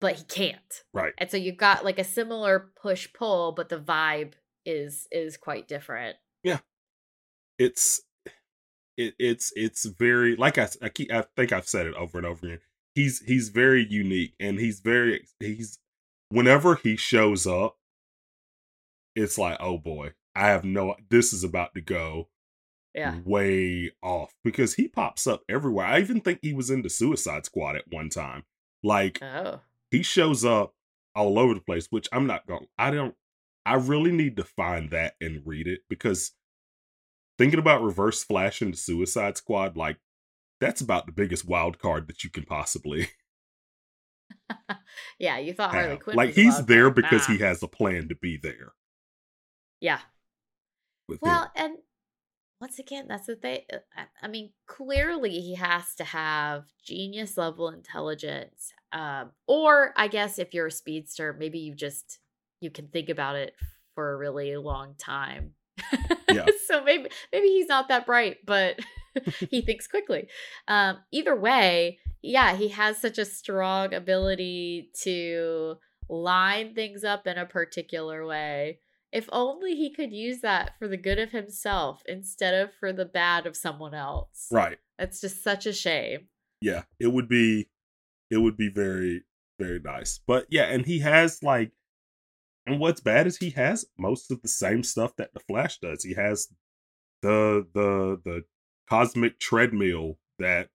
[0.01, 0.83] but he can't.
[0.93, 1.15] Right.
[1.17, 4.35] And so you've got like a similar push pull, but the vibe
[4.67, 6.17] is is quite different.
[6.45, 6.59] Yeah,
[7.59, 8.03] it's
[8.99, 12.27] it, it's it's very like I I, keep, I think I've said it over and
[12.27, 12.61] over again.
[12.95, 15.79] He's he's very unique, and he's very he's
[16.29, 17.79] whenever he shows up,
[19.17, 20.97] it's like oh boy, I have no.
[21.09, 22.29] This is about to go
[22.95, 23.19] yeah.
[23.25, 25.87] way off because he pops up everywhere.
[25.87, 28.45] I even think he was in the Suicide Squad at one time.
[28.83, 29.61] Like oh.
[29.91, 30.75] he shows up
[31.15, 33.15] all over the place, which I'm not going I don't
[33.67, 36.33] I really need to find that and read it because
[37.39, 39.99] thinking about Reverse Flash and the Suicide Squad, like
[40.61, 43.09] that's about the biggest wild card that you can possibly
[45.19, 45.83] Yeah, you thought have.
[45.83, 46.17] Harley Quinn.
[46.17, 47.35] Like he's there because nah.
[47.35, 48.73] he has a plan to be there.
[49.81, 50.01] Yeah.
[51.21, 51.51] well, him.
[51.57, 51.75] and
[52.61, 53.61] once again, that's the thing.
[53.73, 58.73] Uh, I mean, clearly he has to have genius level intelligence.
[58.93, 62.19] Um, or I guess if you're a speedster, maybe you just
[62.61, 63.55] you can think about it
[63.95, 65.55] for a really long time.
[66.31, 66.47] Yeah.
[66.67, 68.79] so maybe maybe he's not that bright, but
[69.51, 70.29] he thinks quickly.
[70.69, 75.77] Um, either way, yeah, he has such a strong ability to
[76.11, 78.81] line things up in a particular way
[79.13, 83.05] if only he could use that for the good of himself instead of for the
[83.05, 84.47] bad of someone else.
[84.51, 84.79] Right.
[84.99, 86.29] That's just such a shame.
[86.61, 87.69] Yeah, it would be
[88.31, 89.25] it would be very
[89.59, 90.21] very nice.
[90.27, 91.73] But yeah, and he has like
[92.67, 96.05] and what's bad is he has most of the same stuff that the Flash does.
[96.05, 96.49] He has
[97.23, 98.45] the the the
[98.89, 100.69] cosmic treadmill that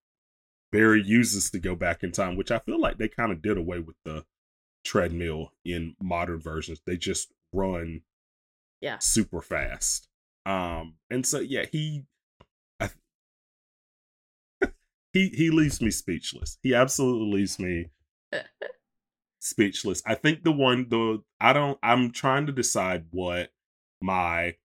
[0.72, 3.58] Barry uses to go back in time, which I feel like they kind of did
[3.58, 4.26] away with the
[4.84, 6.82] treadmill in modern versions.
[6.86, 8.02] They just run
[8.82, 10.08] yeah super fast
[10.46, 12.04] Um, and so yeah, he,
[12.80, 12.90] I,
[15.14, 16.58] he he leaves me speechless.
[16.62, 17.90] He absolutely leaves me
[19.40, 20.04] speechless.
[20.06, 23.50] I think the one the I don't I'm trying to decide what
[24.02, 24.56] my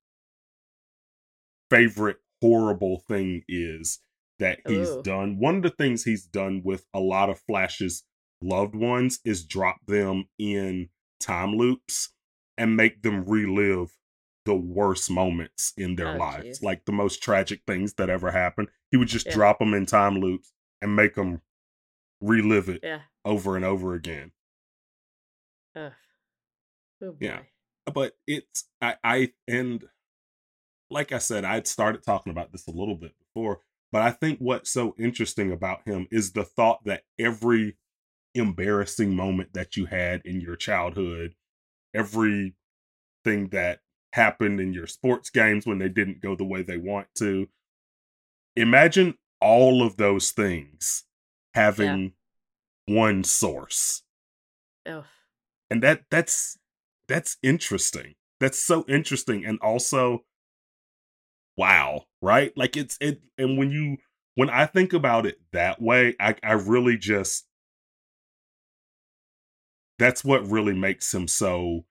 [1.71, 4.01] favorite horrible thing is
[4.39, 5.03] that he's Ooh.
[5.03, 5.39] done.
[5.39, 8.05] One of the things he's done with a lot of Flash's
[8.43, 10.89] loved ones is drop them in
[11.21, 12.13] time loops
[12.59, 13.97] and make them relive
[14.45, 16.62] the worst moments in their oh, lives, geez.
[16.62, 18.68] like the most tragic things that ever happened.
[18.91, 19.34] He would just yeah.
[19.34, 21.43] drop them in time loops and make them
[22.20, 23.01] relive it yeah.
[23.24, 24.32] over and over again.
[25.76, 25.91] Uh,
[27.03, 27.41] oh yeah,
[27.93, 29.84] but it's I I and
[30.91, 33.61] like I said, I'd started talking about this a little bit before,
[33.93, 37.76] but I think what's so interesting about him is the thought that every
[38.34, 41.34] embarrassing moment that you had in your childhood,
[41.95, 42.55] everything
[43.24, 43.80] that
[44.13, 47.49] happened in your sports games when they didn't go the way they want to.
[48.57, 51.05] Imagine all of those things
[51.55, 52.13] having
[52.87, 52.97] yeah.
[52.97, 54.03] one source.
[54.87, 55.05] Oh.
[55.71, 56.59] And that that's
[57.09, 58.15] that's interesting.
[58.41, 60.25] That's so interesting and also
[61.57, 62.53] wow, right?
[62.57, 63.99] Like it's it and when you
[64.35, 67.47] when I think about it that way, I I really just
[69.99, 71.85] that's what really makes him so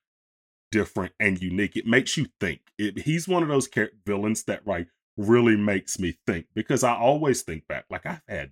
[0.72, 1.76] different and unique.
[1.76, 2.62] It makes you think.
[2.78, 3.70] It, he's one of those
[4.06, 7.86] villains that like really makes me think because I always think back.
[7.90, 8.52] Like I've had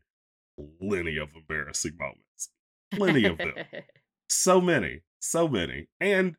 [0.80, 2.50] plenty of embarrassing moments,
[2.92, 3.54] plenty of them,
[4.30, 6.36] so many, so many, and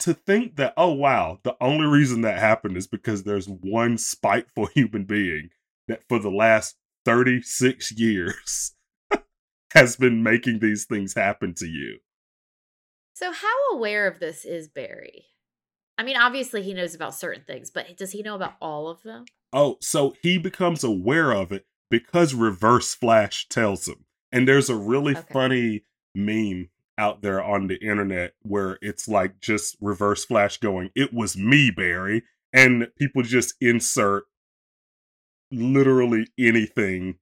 [0.00, 4.66] to think that oh wow, the only reason that happened is because there's one spiteful
[4.74, 5.50] human being
[5.86, 8.74] that for the last 36 years
[9.72, 11.98] has been making these things happen to you.
[13.18, 15.24] So, how aware of this is Barry?
[15.98, 19.02] I mean, obviously he knows about certain things, but does he know about all of
[19.02, 19.24] them?
[19.52, 24.04] Oh, so he becomes aware of it because Reverse Flash tells him.
[24.30, 25.32] And there's a really okay.
[25.32, 31.12] funny meme out there on the internet where it's like just Reverse Flash going, It
[31.12, 32.22] was me, Barry.
[32.52, 34.26] And people just insert
[35.50, 37.16] literally anything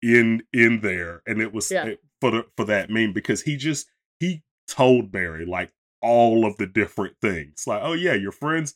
[0.00, 1.94] in in there and it was yeah.
[2.20, 3.88] For the, for that meme because he just
[4.20, 7.64] he told Barry like all of the different things.
[7.66, 8.74] Like oh yeah your friends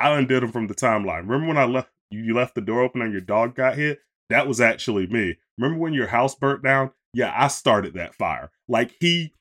[0.00, 1.28] I undid them from the timeline.
[1.28, 4.00] Remember when I left you left the door open and your dog got hit?
[4.30, 5.36] That was actually me.
[5.56, 6.92] Remember when your house burnt down?
[7.12, 8.50] Yeah I started that fire.
[8.68, 9.32] Like he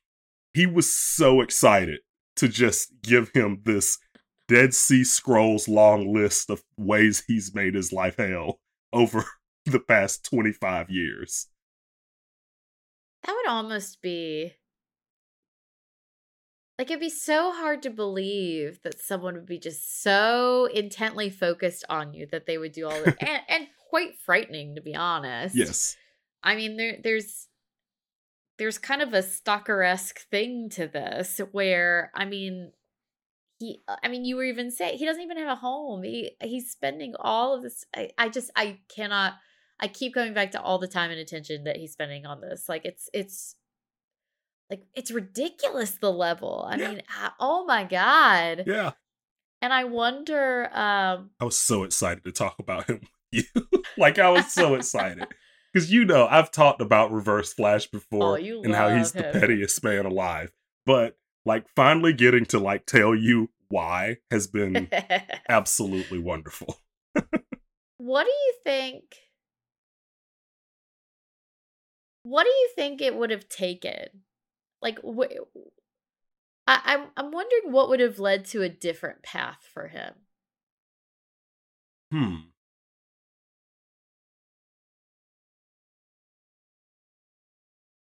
[0.53, 1.99] he was so excited
[2.37, 3.99] to just give him this
[4.47, 8.59] Dead Sea Scrolls long list of ways he's made his life hell
[8.93, 9.25] over
[9.65, 11.47] the past 25 years.
[13.23, 14.53] That would almost be
[16.77, 21.83] like it'd be so hard to believe that someone would be just so intently focused
[21.89, 25.55] on you that they would do all this and, and quite frightening to be honest.
[25.55, 25.95] Yes.
[26.43, 27.47] I mean there there's
[28.57, 32.71] there's kind of a stalker-esque thing to this where I mean
[33.59, 36.03] he uh, I mean you were even saying he doesn't even have a home.
[36.03, 39.33] He he's spending all of this I, I just I cannot
[39.79, 42.69] I keep going back to all the time and attention that he's spending on this.
[42.69, 43.55] Like it's it's
[44.69, 46.65] like it's ridiculous the level.
[46.69, 46.89] I yeah.
[46.89, 47.01] mean,
[47.39, 48.63] oh my god.
[48.67, 48.91] Yeah.
[49.61, 53.01] And I wonder um I was so excited to talk about him.
[53.29, 53.43] You.
[53.97, 55.27] like I was so excited.
[55.75, 59.23] Cuz you know, I've talked about Reverse Flash before oh, and how he's him.
[59.33, 60.53] the pettiest man alive.
[60.85, 64.89] But like finally getting to like tell you why has been
[65.49, 66.79] absolutely wonderful.
[67.97, 69.03] what do you think
[72.23, 74.07] what do you think it would have taken?
[74.81, 75.33] Like, wh-
[76.67, 80.13] I- I'm I'm wondering what would have led to a different path for him.
[82.11, 82.49] Hmm.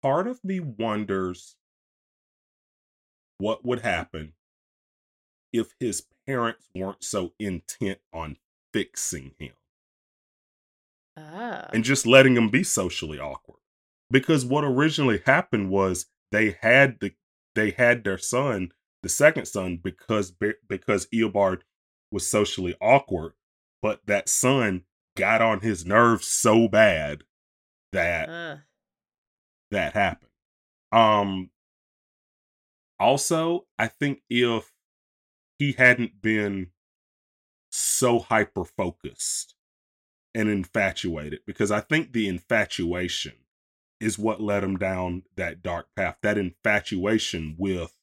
[0.02, 1.56] Part of me wonders
[3.38, 4.34] what would happen
[5.52, 8.36] if his parents weren't so intent on
[8.72, 9.52] fixing him.
[11.16, 11.68] Ah.
[11.72, 13.60] And just letting him be socially awkward
[14.10, 17.12] because what originally happened was they had the
[17.54, 18.72] they had their son,
[19.02, 20.32] the second son, because
[20.68, 21.62] because Eobard
[22.12, 23.32] was socially awkward,
[23.82, 24.82] but that son
[25.16, 27.24] got on his nerves so bad
[27.92, 28.56] that uh.
[29.70, 30.30] that happened.
[30.92, 31.50] Um
[32.98, 34.72] also, I think if
[35.58, 36.68] he hadn't been
[37.70, 39.54] so hyper focused
[40.34, 43.34] and infatuated, because I think the infatuation
[44.00, 46.16] is what led him down that dark path.
[46.22, 47.94] That infatuation with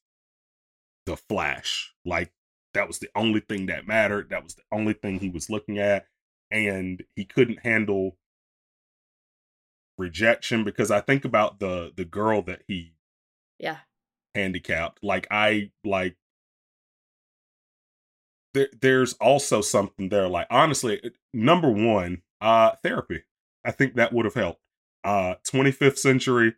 [1.05, 2.31] the Flash, like
[2.73, 4.29] that was the only thing that mattered.
[4.29, 6.05] That was the only thing he was looking at.
[6.51, 8.17] And he couldn't handle
[9.97, 12.93] rejection because I think about the the girl that he
[13.59, 13.77] yeah
[14.35, 15.03] handicapped.
[15.03, 16.15] Like I like
[18.53, 20.27] there there's also something there.
[20.27, 21.01] Like honestly,
[21.33, 23.23] number one, uh therapy.
[23.65, 24.61] I think that would have helped.
[25.07, 26.55] Uh 25th century,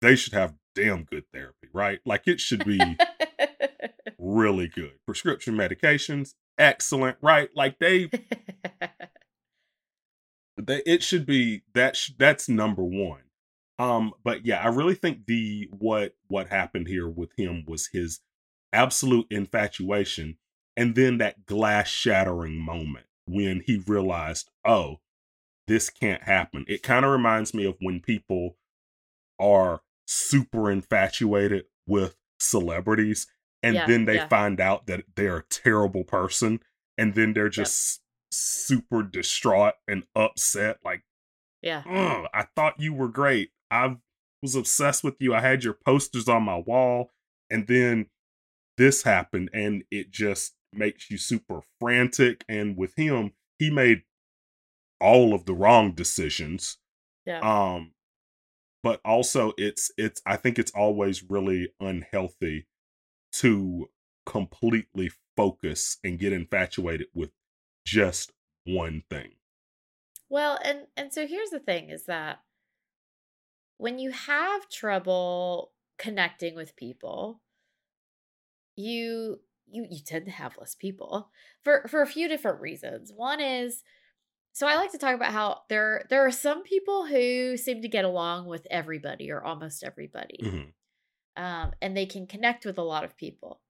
[0.00, 1.98] they should have damn good therapy, right?
[2.06, 2.78] Like it should be
[4.18, 4.92] really good.
[5.04, 7.48] Prescription medications, excellent, right?
[7.56, 8.08] Like they
[10.56, 13.18] they it should be that sh- that's number 1.
[13.80, 18.20] Um but yeah, I really think the what what happened here with him was his
[18.72, 20.38] absolute infatuation
[20.76, 25.00] and then that glass shattering moment when he realized, "Oh,
[25.68, 28.56] this can't happen." It kind of reminds me of when people
[29.38, 33.26] are super infatuated with celebrities
[33.62, 34.28] and yeah, then they yeah.
[34.28, 36.60] find out that they're a terrible person
[36.96, 38.04] and then they're just yep.
[38.32, 41.02] super distraught and upset like
[41.62, 41.82] yeah
[42.32, 43.96] i thought you were great i
[44.42, 47.10] was obsessed with you i had your posters on my wall
[47.50, 48.06] and then
[48.76, 54.02] this happened and it just makes you super frantic and with him he made
[55.00, 56.78] all of the wrong decisions
[57.26, 57.92] yeah um
[58.82, 62.66] but also it's it's i think it's always really unhealthy
[63.32, 63.88] to
[64.26, 67.30] completely focus and get infatuated with
[67.86, 68.32] just
[68.64, 69.36] one thing.
[70.28, 72.40] Well, and and so here's the thing is that
[73.78, 77.40] when you have trouble connecting with people,
[78.76, 81.30] you you you tend to have less people
[81.62, 83.12] for for a few different reasons.
[83.12, 83.82] One is
[84.52, 87.88] so I like to talk about how there there are some people who seem to
[87.88, 90.38] get along with everybody or almost everybody.
[90.42, 90.70] Mm-hmm
[91.38, 93.60] um, and they can connect with a lot of people.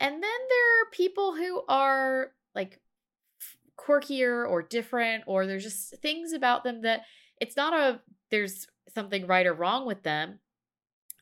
[0.00, 2.80] And then there are people who are like
[3.78, 7.02] quirkier or different, or there's just things about them that
[7.40, 10.38] it's not a there's something right or wrong with them.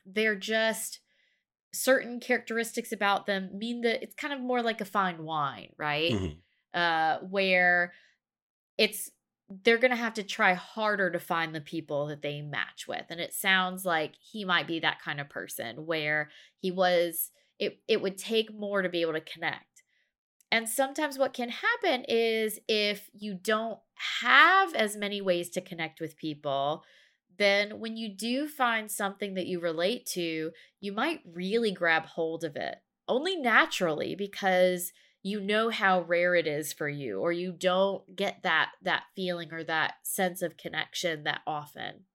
[0.05, 1.01] They're just
[1.73, 6.13] certain characteristics about them mean that it's kind of more like a fine wine, right?
[6.13, 6.79] Mm-hmm.
[6.79, 7.91] Uh, where
[8.77, 9.11] it's
[9.63, 13.05] they're going to have to try harder to find the people that they match with.
[13.09, 17.79] And it sounds like he might be that kind of person where he was it
[17.87, 19.83] it would take more to be able to connect.
[20.51, 23.79] And sometimes what can happen is if you don't
[24.21, 26.83] have as many ways to connect with people,
[27.37, 32.43] then when you do find something that you relate to, you might really grab hold
[32.43, 34.91] of it only naturally because
[35.23, 39.51] you know how rare it is for you or you don't get that that feeling
[39.51, 42.05] or that sense of connection that often.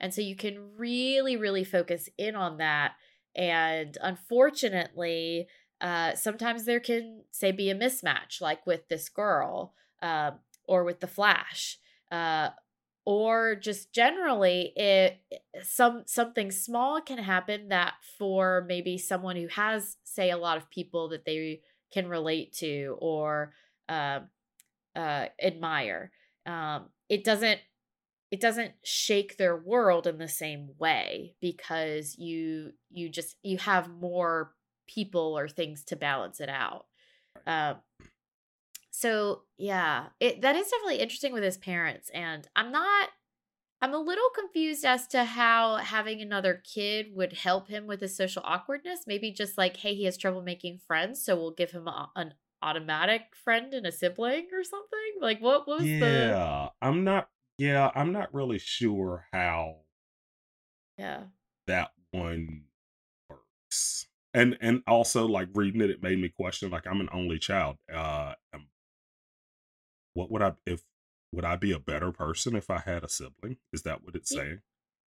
[0.00, 2.92] And so you can really really focus in on that.
[3.34, 5.48] And unfortunately
[5.80, 10.30] uh, sometimes there can say be a mismatch like with this girl uh,
[10.66, 11.78] or with the flash
[12.10, 12.50] uh,
[13.04, 15.18] or just generally it
[15.62, 20.70] some something small can happen that for maybe someone who has say a lot of
[20.70, 21.60] people that they
[21.94, 23.54] can relate to or
[23.88, 24.20] uh,
[24.96, 26.10] uh, admire.
[26.44, 27.60] Um, it doesn't
[28.30, 33.88] it doesn't shake their world in the same way because you you just you have
[33.88, 34.52] more
[34.88, 36.86] people or things to balance it out.
[37.46, 37.76] Um,
[38.90, 43.10] so yeah, it that is definitely interesting with his parents, and I'm not
[43.84, 48.16] I'm a little confused as to how having another kid would help him with his
[48.16, 49.00] social awkwardness.
[49.06, 52.32] Maybe just like, hey, he has trouble making friends, so we'll give him a, an
[52.62, 55.20] automatic friend and a sibling or something.
[55.20, 56.06] Like, what, what was yeah, the?
[56.06, 57.28] Yeah, I'm not.
[57.58, 59.80] Yeah, I'm not really sure how.
[60.96, 61.24] Yeah.
[61.66, 62.62] That one
[63.28, 66.70] works, and and also like reading it, it made me question.
[66.70, 67.76] Like, I'm an only child.
[67.94, 68.32] Uh,
[70.14, 70.82] what would I if
[71.34, 73.58] would I be a better person if I had a sibling?
[73.72, 74.60] Is that what it's saying?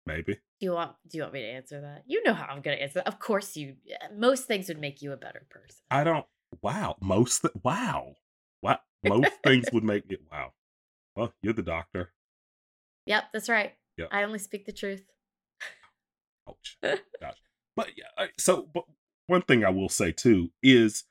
[0.07, 0.35] Maybe.
[0.35, 2.05] Do you want do you want me to answer that?
[2.07, 3.09] You know how I'm going to answer that.
[3.09, 3.77] Of course you
[4.15, 5.77] most things would make you a better person.
[5.91, 6.27] I don't
[6.63, 8.15] wow, most th- wow.
[8.61, 10.53] What most things would make it wow.
[11.17, 12.13] Well, you're the doctor.
[13.07, 13.75] Yep, that's right.
[13.97, 14.09] Yep.
[14.11, 15.05] I only speak the truth.
[16.49, 16.79] Ouch.
[16.83, 17.37] Gosh.
[17.77, 18.85] But yeah, uh, so but
[19.27, 21.05] one thing I will say too is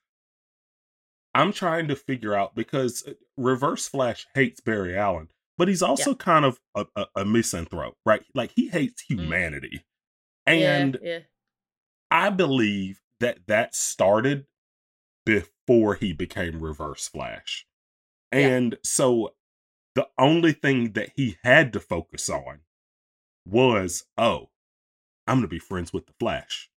[1.35, 6.11] I'm trying to figure out because uh, Reverse Flash hates Barry Allen, but he's also
[6.11, 6.17] yeah.
[6.17, 8.23] kind of a, a, a, misanthrope, right?
[8.35, 9.19] Like he hates mm.
[9.19, 9.85] humanity.
[10.47, 10.53] Mm.
[10.53, 11.19] And yeah, yeah.
[12.11, 14.45] I believe that that started
[15.25, 17.65] before he became Reverse Flash.
[18.31, 19.33] And so
[19.95, 22.61] the only thing that he had to focus on
[23.45, 24.49] was, oh,
[25.27, 26.69] I'm going to be friends with the Flash.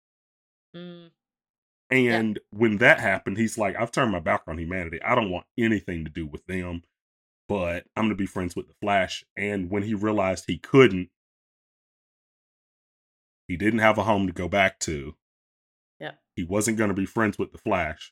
[0.76, 1.10] Mm.
[1.92, 2.58] And yeah.
[2.58, 5.00] when that happened, he's like, I've turned my back on humanity.
[5.04, 6.84] I don't want anything to do with them,
[7.48, 9.24] but I'm going to be friends with the Flash.
[9.38, 11.10] And when he realized he couldn't,
[13.48, 15.16] he didn't have a home to go back to.
[16.00, 16.14] Yeah.
[16.36, 18.12] He wasn't going to be friends with the Flash.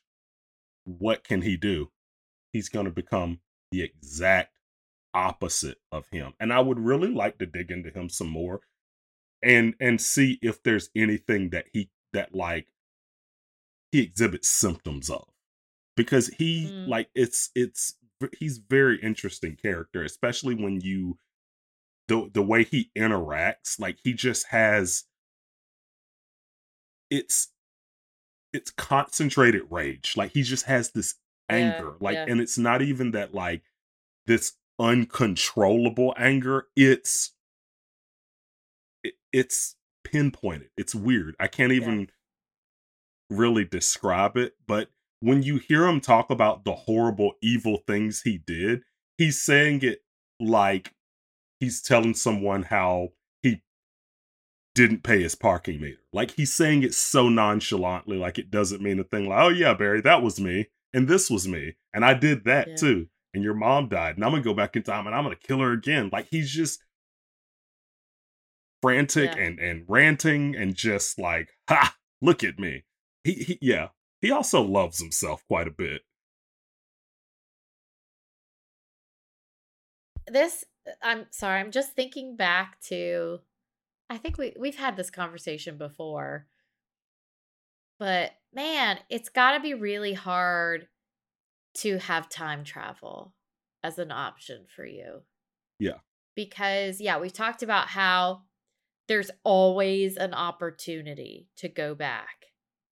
[0.84, 1.90] What can he do?
[2.52, 3.40] He's going to become
[3.72, 4.58] the exact
[5.12, 6.34] opposite of him.
[6.38, 8.60] And I would really like to dig into him some more
[9.42, 12.66] and and see if there's anything that he that like
[13.94, 15.24] he exhibits symptoms of
[15.96, 16.88] because he mm.
[16.88, 17.94] like it's it's
[18.40, 21.16] he's very interesting character especially when you
[22.08, 25.04] the the way he interacts like he just has
[27.08, 27.52] it's
[28.52, 31.14] it's concentrated rage like he just has this
[31.48, 32.26] anger yeah, like yeah.
[32.26, 33.62] and it's not even that like
[34.26, 37.32] this uncontrollable anger it's
[39.04, 42.06] it, it's pinpointed it's weird i can't even yeah.
[43.30, 44.88] Really describe it but
[45.20, 48.82] when you hear him talk about the horrible evil things he did
[49.18, 50.00] he's saying it
[50.40, 50.92] like
[51.60, 53.08] he's telling someone how
[53.42, 53.62] he
[54.74, 58.98] didn't pay his parking meter like he's saying it so nonchalantly like it doesn't mean
[58.98, 62.12] a thing like oh yeah barry that was me and this was me and i
[62.12, 62.76] did that yeah.
[62.76, 65.36] too and your mom died, and I'm gonna go back in time and I'm gonna
[65.36, 66.08] kill her again.
[66.12, 66.82] Like he's just
[68.80, 69.42] frantic yeah.
[69.42, 72.84] and and ranting and just like, ha, look at me.
[73.24, 73.88] He, he yeah.
[74.20, 76.02] He also loves himself quite a bit.
[80.26, 83.40] This uh, I'm sorry, I'm just thinking back to
[84.08, 86.46] I think we we've had this conversation before.
[87.98, 90.88] But man, it's got to be really hard
[91.78, 93.32] to have time travel
[93.82, 95.22] as an option for you.
[95.78, 95.98] Yeah.
[96.34, 98.42] Because, yeah, we've talked about how
[99.06, 102.46] there's always an opportunity to go back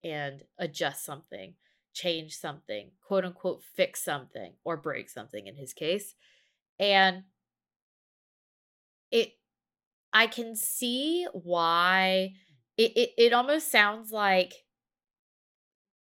[0.03, 1.55] and adjust something,
[1.93, 6.15] change something, quote unquote, fix something or break something in his case.
[6.79, 7.23] And
[9.11, 9.33] it,
[10.13, 12.33] I can see why
[12.77, 14.53] it, it, it almost sounds like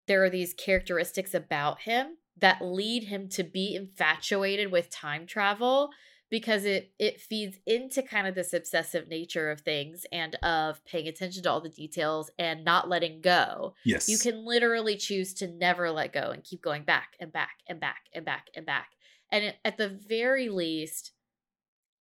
[0.07, 5.89] there are these characteristics about him that lead him to be infatuated with time travel
[6.31, 11.07] because it it feeds into kind of this obsessive nature of things and of paying
[11.07, 13.75] attention to all the details and not letting go.
[13.85, 14.09] Yes.
[14.09, 17.79] You can literally choose to never let go and keep going back and back and
[17.79, 18.87] back and back and back.
[19.31, 21.11] And at the very least,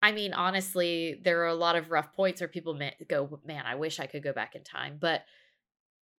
[0.03, 3.75] I mean, honestly, there are a lot of rough points where people go, man, I
[3.75, 4.99] wish I could go back in time.
[5.01, 5.25] But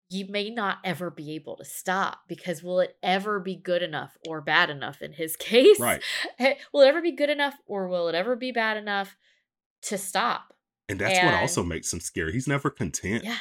[0.09, 4.17] you may not ever be able to stop because will it ever be good enough
[4.27, 5.79] or bad enough in his case?
[5.79, 6.01] Right.
[6.39, 9.15] Eh, will it ever be good enough or will it ever be bad enough
[9.83, 10.53] to stop?
[10.87, 12.31] And that's and, what also makes him scary.
[12.31, 13.23] He's never content.
[13.23, 13.37] Yeah.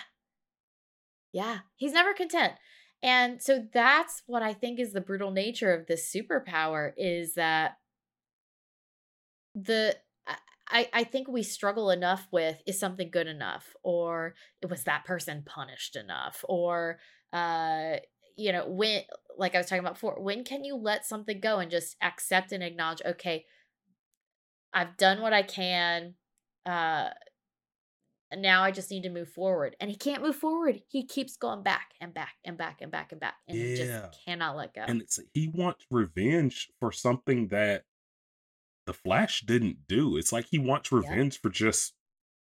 [1.32, 1.58] Yeah.
[1.76, 2.52] He's never content.
[3.02, 7.76] And so that's what I think is the brutal nature of this superpower is that
[9.54, 9.96] the
[10.26, 10.34] uh,
[10.70, 13.74] I, I think we struggle enough with is something good enough?
[13.82, 14.34] or
[14.68, 16.44] was that person punished enough?
[16.48, 16.98] or
[17.32, 17.96] uh
[18.36, 19.02] you know when
[19.36, 22.52] like i was talking about before when can you let something go and just accept
[22.52, 23.44] and acknowledge okay
[24.72, 26.14] i've done what i can
[26.64, 27.10] uh
[28.36, 31.62] now i just need to move forward and he can't move forward he keeps going
[31.62, 33.64] back and back and back and back and back and yeah.
[33.64, 34.82] he just cannot let go.
[34.86, 37.84] And it's he wants revenge for something that
[38.88, 40.16] the Flash didn't do.
[40.16, 41.40] It's like he wants revenge yeah.
[41.42, 41.92] for just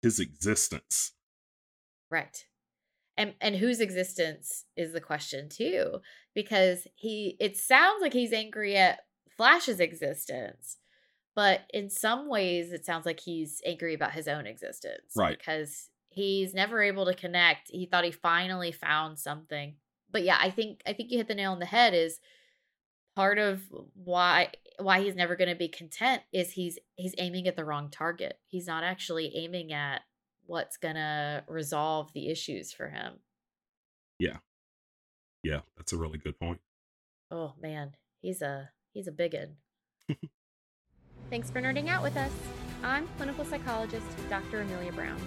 [0.03, 1.13] his existence.
[2.11, 2.45] Right.
[3.17, 6.01] And and whose existence is the question too
[6.35, 9.01] because he it sounds like he's angry at
[9.35, 10.77] Flash's existence.
[11.35, 15.39] But in some ways it sounds like he's angry about his own existence right.
[15.39, 17.71] because he's never able to connect.
[17.71, 19.77] He thought he finally found something.
[20.11, 22.21] But yeah, I think I think you hit the nail on the head is
[23.17, 23.63] part of
[23.95, 27.91] why why he's never going to be content is he's he's aiming at the wrong
[27.91, 28.39] target.
[28.47, 30.03] He's not actually aiming at
[30.45, 33.15] what's going to resolve the issues for him.
[34.21, 34.37] Yeah.
[35.43, 36.61] Yeah, that's a really good point.
[37.31, 39.57] Oh man, he's a he's a biggin.
[41.31, 42.33] Thanks for nerding out with us.
[42.83, 44.61] I'm clinical psychologist Dr.
[44.61, 45.21] Amelia Brown.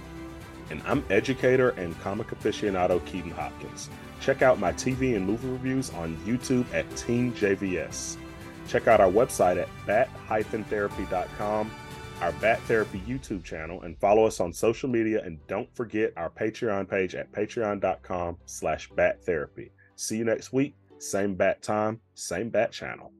[0.69, 3.89] And I'm educator and comic aficionado Keeden Hopkins.
[4.19, 8.17] Check out my TV and movie reviews on YouTube at Team JVS.
[8.67, 11.71] Check out our website at bat-therapy.com,
[12.21, 15.23] our Bat Therapy YouTube channel, and follow us on social media.
[15.23, 19.71] And don't forget our Patreon page at patreon.com slash bat therapy.
[19.95, 20.75] See you next week.
[20.99, 23.11] Same bat time, same bat channel.